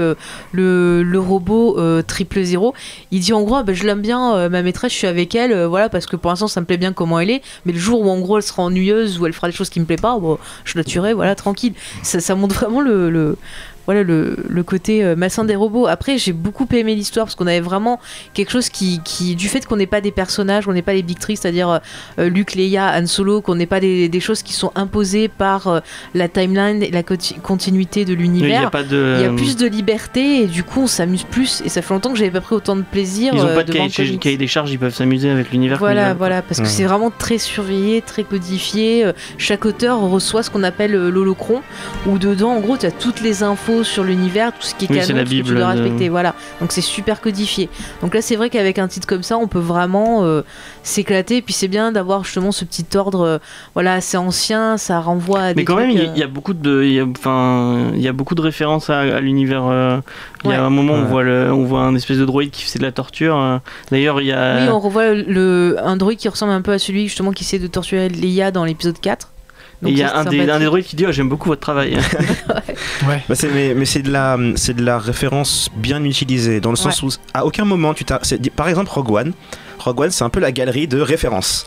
[0.55, 2.73] le, robot euh, triple zéro,
[3.11, 5.35] il dit en gros, ah, bah, je l'aime bien, euh, ma maîtresse, je suis avec
[5.35, 7.41] elle, euh, voilà, parce que pour l'instant, ça me plaît bien comment elle est.
[7.65, 9.79] Mais le jour où en gros, elle sera ennuyeuse ou elle fera des choses qui
[9.79, 11.73] me plaisent pas, bon, je la tuerai, voilà, tranquille.
[12.03, 13.37] Ça, montre vraiment le
[13.85, 15.87] voilà le, le côté euh, malsain des robots.
[15.87, 17.99] Après, j'ai beaucoup aimé l'histoire parce qu'on avait vraiment
[18.33, 21.03] quelque chose qui, qui du fait qu'on n'est pas des personnages, qu'on n'est pas les
[21.03, 21.81] big three, c'est-à-dire
[22.19, 25.67] euh, Luke, Leia, Han Solo, qu'on n'est pas des, des choses qui sont imposées par
[25.67, 25.79] euh,
[26.13, 28.71] la timeline et la conti- continuité de il l'univers.
[28.71, 29.15] de.
[29.19, 31.93] Il y a plus de liberté et du coup on s'amuse plus et ça fait
[31.93, 33.33] longtemps que j'avais pas pris autant de plaisir.
[33.35, 35.77] Ils ont euh, pas de cahier, des charges, ils peuvent s'amuser avec l'univers.
[35.77, 36.71] Voilà, voilà, parce que Ouais.
[36.71, 39.05] c'est vraiment très surveillé, très codifié.
[39.05, 41.61] Euh, Chaque auteur reçoit ce qu'on appelle euh, l'holocron,
[42.07, 44.89] où dedans, en gros, tu as toutes les infos sur l'univers, tout ce qui est
[44.89, 46.09] Oui, canon, c'est la tout ce que tu Bible dois de- respecter.
[46.09, 47.69] Voilà, donc c'est super codifié.
[48.01, 50.41] Donc là, c'est vrai qu'avec un titre comme ça, on peut vraiment euh,
[50.83, 51.37] s'éclater.
[51.37, 53.37] Et puis c'est bien d'avoir justement ce petit ordre, euh,
[53.73, 56.19] voilà, assez ancien, ça renvoie à des Mais quand même, il y, a- euh, il
[56.19, 58.99] y a beaucoup de, il y a- enfin, il y a beaucoup de références à,
[58.99, 59.65] à l'univers.
[59.65, 59.99] euh,
[60.43, 60.63] Il y a Ouais.
[60.65, 62.91] un moment, on voit le, on voit un espèce de droïde qui fait de la
[62.91, 63.35] torture.
[63.37, 63.57] euh.
[63.91, 64.57] D'ailleurs, il y a.
[64.61, 67.57] Oui, on revoit le, un droïde qui ressemble un peu à celui justement qui essaie
[67.57, 69.29] de torturer Leia dans l'épisode 4.
[69.83, 71.61] Et il y a un des, un des droïdes qui dit oh, j'aime beaucoup votre
[71.61, 71.97] travail.
[73.07, 73.21] Ouais.
[73.27, 76.75] Bah, c'est- mais mais c'est de la c'est de la référence bien utilisée dans le
[76.75, 79.33] sens où à aucun moment tu t'as c'est- par exemple Rogue One.
[79.79, 81.65] Rogue One c'est un peu la galerie de références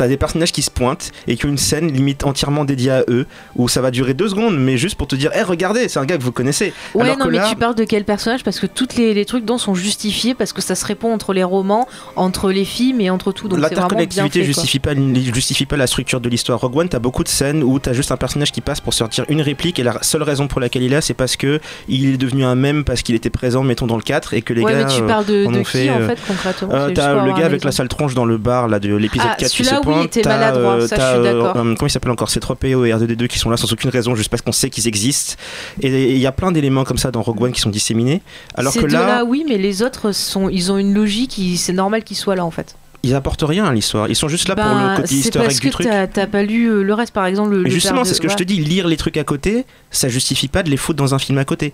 [0.00, 3.04] T'as des personnages qui se pointent et qui ont une scène limite entièrement dédiée à
[3.08, 5.98] eux où ça va durer deux secondes mais juste pour te dire hé regardez c'est
[5.98, 8.04] un gars que vous connaissez Ouais, Alors non, que mais là- tu parles de quel
[8.04, 8.42] personnage?
[8.42, 11.34] Parce que tous les, les trucs dont sont justifiés parce que ça se répond entre
[11.34, 11.86] les romans,
[12.16, 13.46] entre les films et entre tout.
[13.46, 14.92] Donc L'interconnectivité justifie pas,
[15.34, 16.58] justifie pas la structure de l'histoire.
[16.60, 19.24] Rogue One, t'as beaucoup de scènes où t'as juste un personnage qui passe pour sortir
[19.28, 22.14] une réplique et la seule raison pour laquelle il est là, c'est parce que il
[22.14, 24.62] est devenu un mème parce qu'il était présent, mettons dans le 4 et que les
[24.62, 24.84] ouais, gars.
[24.86, 26.68] mais tu euh, parles de, en de ont qui fait, en euh, fait concrètement?
[26.72, 29.36] euh, t'as le gars avec la sale tronche dans le bar là de l'épisode Ah,
[29.38, 30.06] 4 qui se oui, pointe.
[30.06, 31.56] était T'as, maladroit, ça, je suis d'accord.
[31.56, 34.30] euh, comment il s'appelle encore C3PO et R2D2 qui sont là sans aucune raison, juste
[34.30, 35.34] parce qu'on sait qu'ils existent.
[35.80, 38.22] Et il y a plein d'éléments comme ça dans Rogue One qui sont disséminés.
[38.54, 42.04] Alors que là, deux-là, oui, mais les autres, sont, ils ont une logique, c'est normal
[42.04, 42.76] qu'ils soient là en fait.
[43.02, 44.08] Ils apportent rien à l'histoire.
[44.08, 45.88] Ils sont juste là pour le côté c'est easter parce egg que du truc.
[46.12, 47.54] t'as pas lu euh, le reste, par exemple.
[47.56, 50.48] Le, justement, c'est ce que je te dis, lire les trucs à côté, ça justifie
[50.48, 51.72] pas de les foutre dans un film à côté.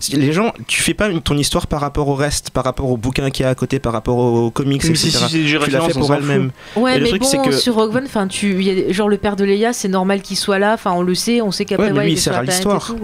[0.00, 2.96] Si Les gens, tu fais pas ton histoire par rapport au reste, par rapport au
[2.96, 5.26] bouquin qu'il y a à côté, par rapport aux comics, Même si etc.
[5.30, 6.50] c'est des tu l'as fait pour elle-même.
[6.74, 8.70] Ouais, Et le mais truc, bon, c'est que- sur Rogue One, enfin, tu, il y
[8.90, 10.72] a- genre le père de Leia, c'est normal qu'il soit là.
[10.74, 12.42] Enfin, on le sait, on sait qu'après, Ouais, ouais, lui, il il sert la à
[12.42, 12.94] l'histoire.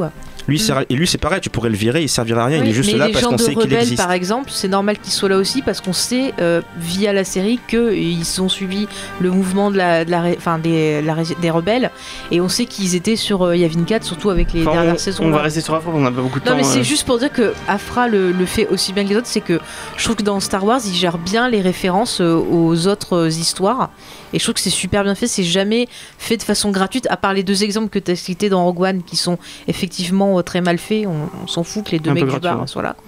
[0.48, 2.70] Lui, c'est- et lui, c'est pareil, tu pourrais le virer, il servira à rien, il
[2.70, 3.98] est juste mais là les parce qu'on de sait qu'il rebelles, existe.
[4.02, 7.60] par exemple, c'est normal qu'ils soient là aussi parce qu'on sait euh, via la série
[7.68, 8.88] qu'ils ont suivi
[9.20, 11.90] le mouvement de la, de la, ré- enfin, des, la ré- des rebelles
[12.30, 14.98] et on sait qu'ils étaient sur euh, Yavin 4, surtout avec les Enfin, dernières on,
[14.98, 15.24] saisons.
[15.24, 16.56] on va rester sur Afro, on n'a pas beaucoup de Non temps.
[16.56, 16.82] mais c'est euh.
[16.82, 19.60] juste pour dire que Afra le, le fait aussi bien que les autres, c'est que
[19.98, 23.90] je trouve que dans Star Wars, ils gèrent bien les références aux autres histoires.
[24.32, 27.16] Et je trouve que c'est super bien fait, c'est jamais fait de façon gratuite, à
[27.16, 30.42] part les deux exemples que tu as cités dans Rogue One qui sont effectivement euh,
[30.42, 32.82] très mal faits, on, on s'en fout que les deux Un mecs du bar soient
[32.82, 32.94] là.
[32.94, 33.04] quoi.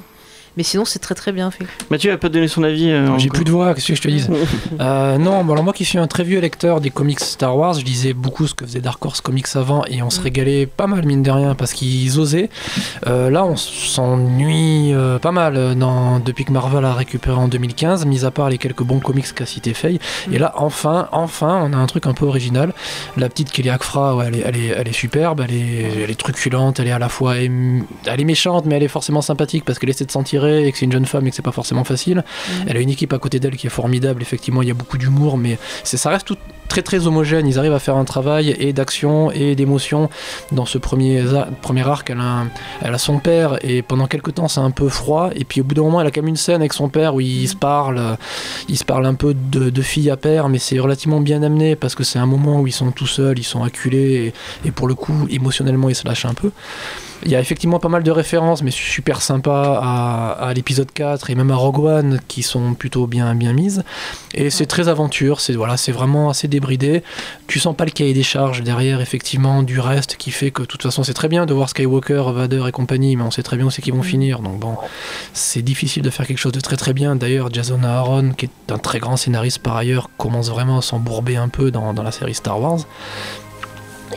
[0.56, 1.64] Mais sinon, c'est très très bien fait.
[1.90, 2.90] Mathieu va pas donner son avis.
[2.90, 4.28] euh, J'ai plus de voix, qu'est-ce que je te dise
[4.80, 7.74] Euh, non, bon, alors moi qui suis un très vieux lecteur des comics Star Wars,
[7.74, 10.24] je lisais beaucoup ce que faisait Dark Horse Comics avant et on se Mm.
[10.24, 12.50] régalait pas mal mine de rien parce qu'ils osaient.
[13.06, 18.06] Euh, là, on s'ennuie euh, pas mal dans, depuis que Marvel a récupéré en 2015,
[18.06, 19.98] mis à part les quelques bons comics qu'a cité Faye.
[20.28, 20.34] Mm.
[20.34, 22.72] Et là, enfin, enfin, on a un truc un peu original.
[23.16, 26.10] La petite Kelly Akfra, ouais, elle, est, elle, est, elle est superbe, elle est, elle
[26.10, 29.64] est truculente, elle est à la fois elle est méchante, mais elle est forcément sympathique
[29.64, 31.52] parce qu'elle essaie de s'en et que c'est une jeune femme et que c'est pas
[31.52, 32.18] forcément facile.
[32.18, 32.52] Mm.
[32.68, 34.98] Elle a une équipe à côté d'elle qui est formidable, effectivement, il y a beaucoup
[34.98, 36.36] d'humour, mais ça reste tout
[36.70, 37.46] très très homogène.
[37.46, 40.08] Ils arrivent à faire un travail et d'action et d'émotion.
[40.52, 41.22] Dans ce premier,
[41.60, 42.48] premier arc, elle a, un-
[42.80, 45.30] elle a son père et pendant quelques temps c'est un peu froid.
[45.34, 47.14] Et puis au bout d'un moment, elle a quand même une scène avec son père
[47.14, 48.16] où ils se parlent,
[48.68, 51.74] ils se parlent un peu de, de fille à père, mais c'est relativement bien amené
[51.76, 54.32] parce que c'est un moment où ils sont tout seuls, ils sont acculés
[54.64, 56.50] et, et pour le coup, émotionnellement, ils se lâchent un peu.
[57.26, 61.28] Il y a effectivement pas mal de références, mais super sympa à, à l'épisode 4
[61.28, 63.82] et même à Rogue One qui sont plutôt bien, bien mises.
[64.32, 67.02] Et c'est très aventure, c'est voilà, vraiment assez débridé.
[67.46, 70.66] Tu sens pas le cahier des charges derrière, effectivement, du reste qui fait que de
[70.66, 73.56] toute façon c'est très bien de voir Skywalker, Vader et compagnie, mais on sait très
[73.56, 74.40] bien où c'est qu'ils vont finir.
[74.40, 74.76] Donc bon,
[75.32, 77.16] c'est difficile de faire quelque chose de très très bien.
[77.16, 81.36] D'ailleurs, Jason Aaron, qui est un très grand scénariste par ailleurs, commence vraiment à s'embourber
[81.36, 82.80] un peu dans, dans la série Star Wars.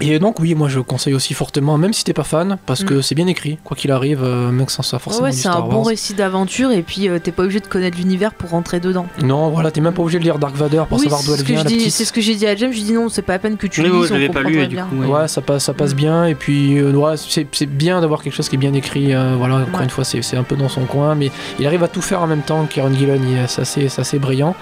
[0.01, 3.01] Et donc oui, moi je conseille aussi fortement, même si t'es pas fan, parce que
[3.01, 5.83] c'est bien écrit, quoi qu'il arrive, euh, même sans ça forcément Ouais, c'est un bon
[5.83, 9.05] récit d'aventure et puis euh, t'es pas obligé de connaître l'univers pour rentrer dedans.
[9.23, 11.43] Non, voilà, t'es même pas obligé de lire Dark Vader pour oui, savoir d'où elle
[11.43, 12.71] vient, c'est ce que j'ai dit à James.
[12.71, 14.07] Je lui dis non, c'est pas la peine que tu Oui, lises.
[14.07, 14.95] je on l'avais pas lu et du coup.
[14.99, 15.07] ouais.
[15.07, 16.25] Ouais, ça passe, ça passe bien.
[16.25, 19.13] Et puis, euh, ouais, c'est bien d'avoir quelque chose qui est bien écrit.
[19.13, 19.83] euh, voilà, encore Ouais.
[19.83, 22.27] une fois, c'est un peu dans son coin, mais il arrive à tout faire en
[22.27, 22.65] même temps.
[22.65, 24.55] Kieron Gillen, il est- c'est assez, c'est assez brillant.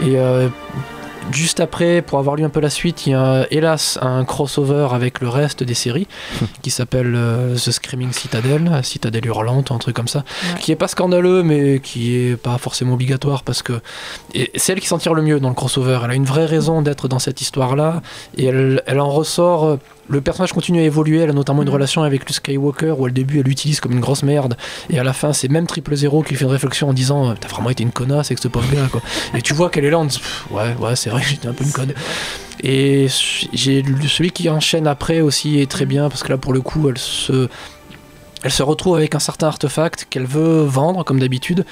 [0.00, 0.48] Et euh,
[1.32, 4.88] juste après, pour avoir lu un peu la suite, il y a hélas un crossover
[4.92, 6.06] avec le reste des séries
[6.62, 10.20] qui s'appelle euh, The Screaming Citadel, Citadelle hurlante, un truc comme ça,
[10.54, 10.60] Ouais.
[10.60, 13.80] qui est pas scandaleux, mais qui est pas forcément obligatoire parce que
[14.56, 16.00] c'est elle qui s'en tire le mieux dans le crossover.
[16.04, 18.02] Elle a une vraie raison d'être dans cette histoire-là
[18.36, 19.78] et elle, elle en ressort.
[20.08, 21.20] Le personnage continue à évoluer.
[21.20, 21.74] Elle a notamment une Mhm.
[21.74, 24.56] relation avec le Skywalker où, au début, elle l'utilise comme une grosse merde.
[24.90, 27.34] Et à la fin, c'est même Triple Zero qui fait une réflexion en disant euh,
[27.38, 29.02] T'as vraiment été une connasse avec ce pauvre gars, quoi.
[29.36, 31.64] Et tu vois qu'elle est là, dit Pff, Ouais, ouais, c'est vrai, j'étais un peu
[31.64, 31.92] une conne.
[32.62, 33.06] Et
[33.52, 36.60] j'ai lu- celui qui enchaîne après aussi est très bien parce que là, pour le
[36.60, 37.48] coup, elle se.
[38.42, 41.64] Elle se retrouve avec un certain artefact qu'elle veut vendre comme d'habitude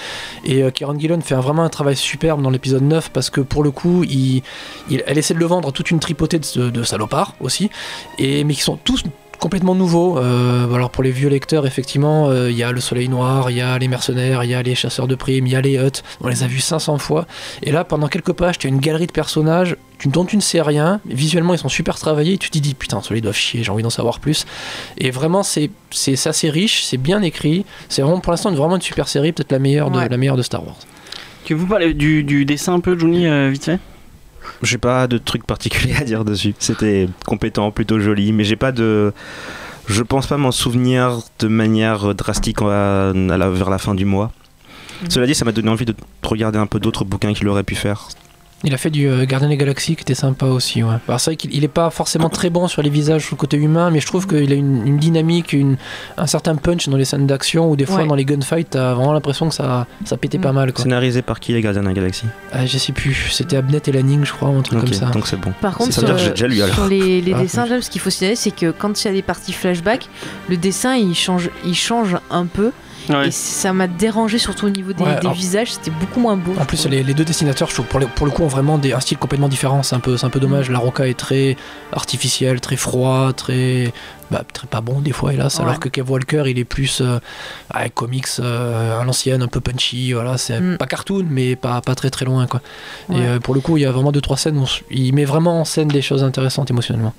[0.45, 3.63] et euh, Kieron Gillen fait vraiment un travail superbe dans l'épisode 9 parce que pour
[3.63, 7.71] le coup elle essaie de le vendre à toute une tripotée de, salopards aussi
[8.19, 9.05] mais qui sont tous
[9.39, 10.19] complètement nouveaux.
[10.19, 13.57] Euh, alors pour les vieux lecteurs, effectivement, euh, il y a le Soleil Noir, il
[13.57, 15.79] y a les mercenaires, il y a les chasseurs de primes, il y a les
[15.79, 16.03] Hutt.
[16.21, 17.27] On les a vus 500 fois.
[17.63, 20.41] Et là, pendant quelques pages, tu as une galerie de personnages tu- dont tu ne
[20.43, 21.01] sais rien.
[21.07, 22.35] Visuellement, ils sont super travaillés.
[22.35, 24.45] Et tu te dis, putain, ceux-là, ils doivent chier, j'ai envie d'en savoir plus.
[24.99, 25.71] Et vraiment, c'est
[26.27, 27.65] assez riche, c'est bien écrit.
[27.89, 30.09] C'est vraiment, pour l'instant, vraiment une super série, peut-être la meilleure de, Ouais.
[30.09, 30.77] la meilleure de Star Wars.
[31.45, 33.79] Tu veux vous parler du, du dessin un peu, Johnny, euh, vite fait?
[34.63, 36.55] J'ai pas de truc particulier à dire dessus.
[36.59, 39.13] C'était compétent, plutôt joli, mais j'ai pas de.
[39.89, 44.05] Je pense pas m'en souvenir de manière drastique à, à la- vers la fin du
[44.05, 44.33] mois.
[45.03, 45.11] Mhm.
[45.11, 47.75] Cela dit, ça m'a donné envie de regarder un peu d'autres bouquins qu'il aurait pu
[47.77, 48.09] faire.
[48.65, 50.83] Il a fait du euh, Gardien des Galaxies qui était sympa aussi.
[50.83, 50.95] Ouais.
[51.07, 53.39] Alors c'est vrai qu'il il est pas forcément très bon sur les visages, sur le
[53.39, 55.77] côté humain, mais je trouve qu'il a une, une dynamique, une,
[56.17, 58.07] un certain punch dans les scènes d'action où des fois Ouais.
[58.07, 60.55] dans les gunfights, t'as vraiment l'impression que ça, ça pétait pas Mm.
[60.55, 60.73] mal.
[60.73, 60.83] Quoi.
[60.85, 63.93] Scénarisé par qui les Gardiens de la Galaxie Ah, je sais plus, c'était Abnett et
[63.93, 65.07] Lanning, je crois, ou un truc comme ça.
[65.07, 65.53] donc c'est bon.
[65.61, 66.75] Par contre, sur, déjà lu, alors.
[66.75, 69.13] sur les, les Ah, dessins, ce qu'il faut signaler, c'est que quand il y a
[69.13, 70.09] des parties flashback,
[70.49, 72.73] le dessin il change, il change un peu.
[73.09, 73.29] Ouais.
[73.29, 76.37] Et ça m'a dérangé, surtout au niveau des, Ouais, des alors- visages, c'était beaucoup moins
[76.37, 76.55] beau.
[76.59, 78.79] En plus, les, les deux dessinateurs, je trouve, pour le, pour le coup, ont vraiment
[78.79, 79.83] des, un style complètement différent.
[79.83, 80.71] C'est un peu, c'est un peu dommage.
[80.71, 81.57] La Roca est très
[81.93, 83.93] artificiel, très froid, très,
[84.31, 85.59] bah, très pas bon des fois, hélas.
[85.59, 85.65] Ouais.
[85.65, 87.19] Alors que Kev Walker, il est plus euh,
[87.75, 90.13] ouais, comics euh, à l'ancienne, un peu punchy.
[90.13, 90.77] Voilà, c'est Mm.
[90.79, 92.61] pas cartoon, mais pas, pas très très loin, quoi.
[93.09, 93.19] Ouais.
[93.19, 95.25] Et euh, pour le coup, il y a vraiment deux trois scènes où il met
[95.25, 97.15] vraiment en scène des choses intéressantes émotionnellement.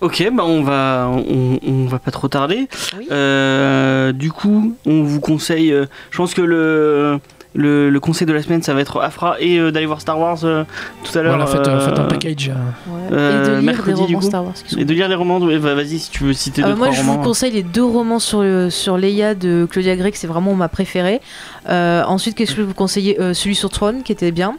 [0.00, 2.68] Ok, bah on va, on, on va pas trop tarder.
[2.98, 3.08] Oui.
[3.10, 5.72] Euh, du coup, on vous conseille.
[5.72, 7.18] euh, je pense que le,
[7.54, 10.18] le, le conseil de la semaine, ça va être Afra et euh, d'aller voir Star
[10.18, 10.64] Wars euh,
[11.04, 11.36] tout à l'heure.
[11.36, 12.48] Voilà, faites, euh, faites un package.
[12.50, 13.00] euh, Ouais.
[13.12, 14.20] Euh, et de lire mercredi, des romans.
[14.20, 14.54] Star Wars.
[14.54, 15.38] qui sont Et de lire les romans.
[15.40, 17.18] ouais, bah, Vas-y, si tu veux citer Euh, deux moi, trois je romans.
[17.18, 20.68] vous conseille les deux romans sur, sur Leia de Claudia Gray, que c'est vraiment ma
[20.68, 21.20] préférée.
[21.68, 24.56] Euh, ensuite, qu'est-ce que je vais vous conseiller Euh, Celui sur Throne, qui était bien.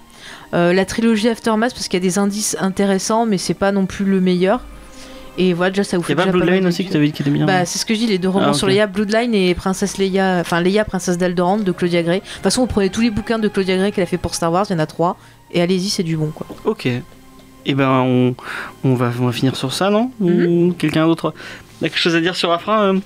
[0.54, 3.86] Euh, la trilogie Aftermath, parce qu'il y a des indices intéressants, mais c'est pas non
[3.86, 4.62] plus le meilleur.
[5.38, 6.94] Et voilà, déjà, ça vous Il y fait a pas Bloodline aussi que d'études.
[6.94, 7.46] t'avais dit qui était bien.
[7.46, 8.68] Bah, c'est ce que je dis, les deux romans Ah, sur.
[8.68, 12.20] Leia, Bloodline et Princesse Leia, enfin Leia, Princesse d'Alderaan de Claudia Gray.
[12.20, 14.34] De toute façon, vous prenez tous les bouquins de Claudia Gray qu'elle a fait pour
[14.36, 15.18] Star Wars, il y en a trois,
[15.52, 16.48] et allez-y, c'est du bon quoi.
[16.66, 16.88] Ok.
[17.68, 18.36] Et ben on,
[18.84, 20.12] on, va, on va finir sur ça, non?
[20.20, 20.46] Mhm.
[20.70, 21.34] Ou quelqu'un d'autre?
[21.82, 23.00] A quelque chose à dire sur Afra euh,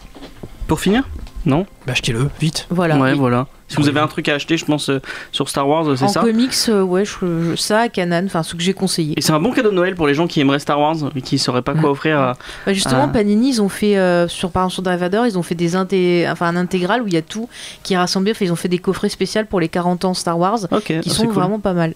[0.68, 1.08] pour finir?
[1.46, 2.68] Non Bah, achetez-le, vite.
[2.70, 2.98] Voilà.
[2.98, 3.18] Ouais, oui.
[3.18, 3.48] voilà.
[3.70, 5.00] Si vous avez un truc à acheter, je pense, euh,
[5.32, 8.56] sur Star Wars, c'est En ça comics, euh, ouais, je- je- ça, Canon, enfin, ce
[8.56, 9.14] que j'ai conseillé.
[9.16, 11.22] Et c'est un bon cadeau de Noël pour les gens qui aimeraient Star Wars et
[11.22, 12.34] qui sauraient pas quoi offrir à.
[12.66, 13.10] Bah, justement, Ah.
[13.10, 16.28] Panini, ils ont fait, euh, sur, par exemple, sur Dark ils ont fait des inté
[16.32, 17.48] enfin, un intégral où il y a tout
[17.84, 18.32] qui est rassemblé.
[18.32, 20.94] Enfin, ils ont fait des coffrets spéciaux pour les 40 ans Star Wars Ok, qui
[20.98, 21.36] ah, sont c'est cool.
[21.36, 21.94] vraiment pas mal.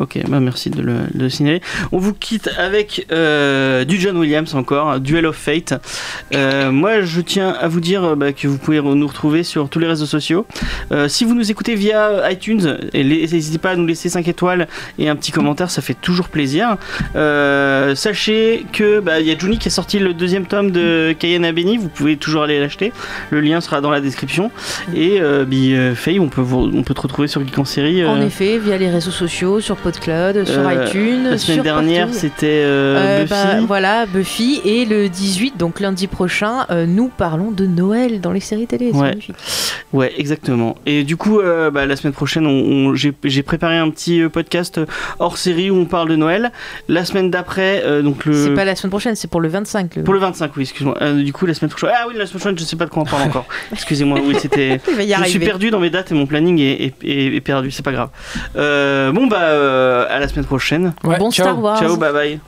[0.00, 1.60] Ok, bah merci de le, de signaler.
[1.92, 5.74] On vous quitte avec euh, du John Williams encore, Duel of Fate.
[6.34, 9.78] Euh, moi, je tiens à vous dire bah, que vous pouvez nous retrouver sur tous
[9.78, 10.46] les réseaux sociaux.
[10.90, 15.08] Euh, si vous nous écoutez via iTunes, n'hésitez pas à nous laisser 5 étoiles et
[15.10, 16.76] un petit commentaire, ça fait toujours plaisir.
[17.94, 21.44] Sachez que bah, il y a Juni qui a sorti le deuxième tome de Cayenne
[21.44, 22.92] Abeni, vous pouvez toujours aller l'acheter.
[23.30, 24.50] Le lien sera dans la description.
[24.94, 25.20] Et
[25.94, 28.04] Faye, on peut, vous- on peut te retrouver sur Geek en série.
[28.06, 32.08] En effet, via les réseaux sociaux, sur PodCloud, sur Euh, iTunes, La semaine sur dernière,
[32.14, 33.30] c'était euh, Euh, Buffy.
[33.30, 34.60] bah, voilà, Buffy.
[34.64, 38.90] Et le 18, donc lundi prochain, nous parlons de Noël dans les séries télé.
[38.92, 39.16] Ouais.
[39.92, 40.76] Ouais, exactement.
[40.86, 41.40] Et du coup,
[41.72, 44.80] bah, la semaine prochaine, on, on- j'ai préparé un petit podcast
[45.18, 46.52] hors série où on parle de Noël.
[46.88, 48.32] La semaine d'après, donc le.
[48.34, 49.96] C'est pas la semaine prochaine, c'est pour le 25.
[49.96, 50.96] le- Pour le 25, oui, excuse-moi.
[51.14, 51.90] Du coup, la semaine prochaine.
[51.92, 53.46] Ah oui, la semaine prochaine, je sais pas de quoi on parle encore.
[53.72, 54.80] Excusez-moi, oui, c'était.
[54.86, 57.84] Je suis perdu dans mes dates et mon planning est, est- est- est perdu, c'est
[57.84, 58.10] pas grave.
[58.56, 60.92] Euh, bon, bah, euh, euh, à la semaine prochaine.
[61.04, 61.18] Ouais.
[61.18, 61.46] Bon ciao.
[61.46, 61.78] Star Wars.
[61.78, 62.40] Ciao, bye bye.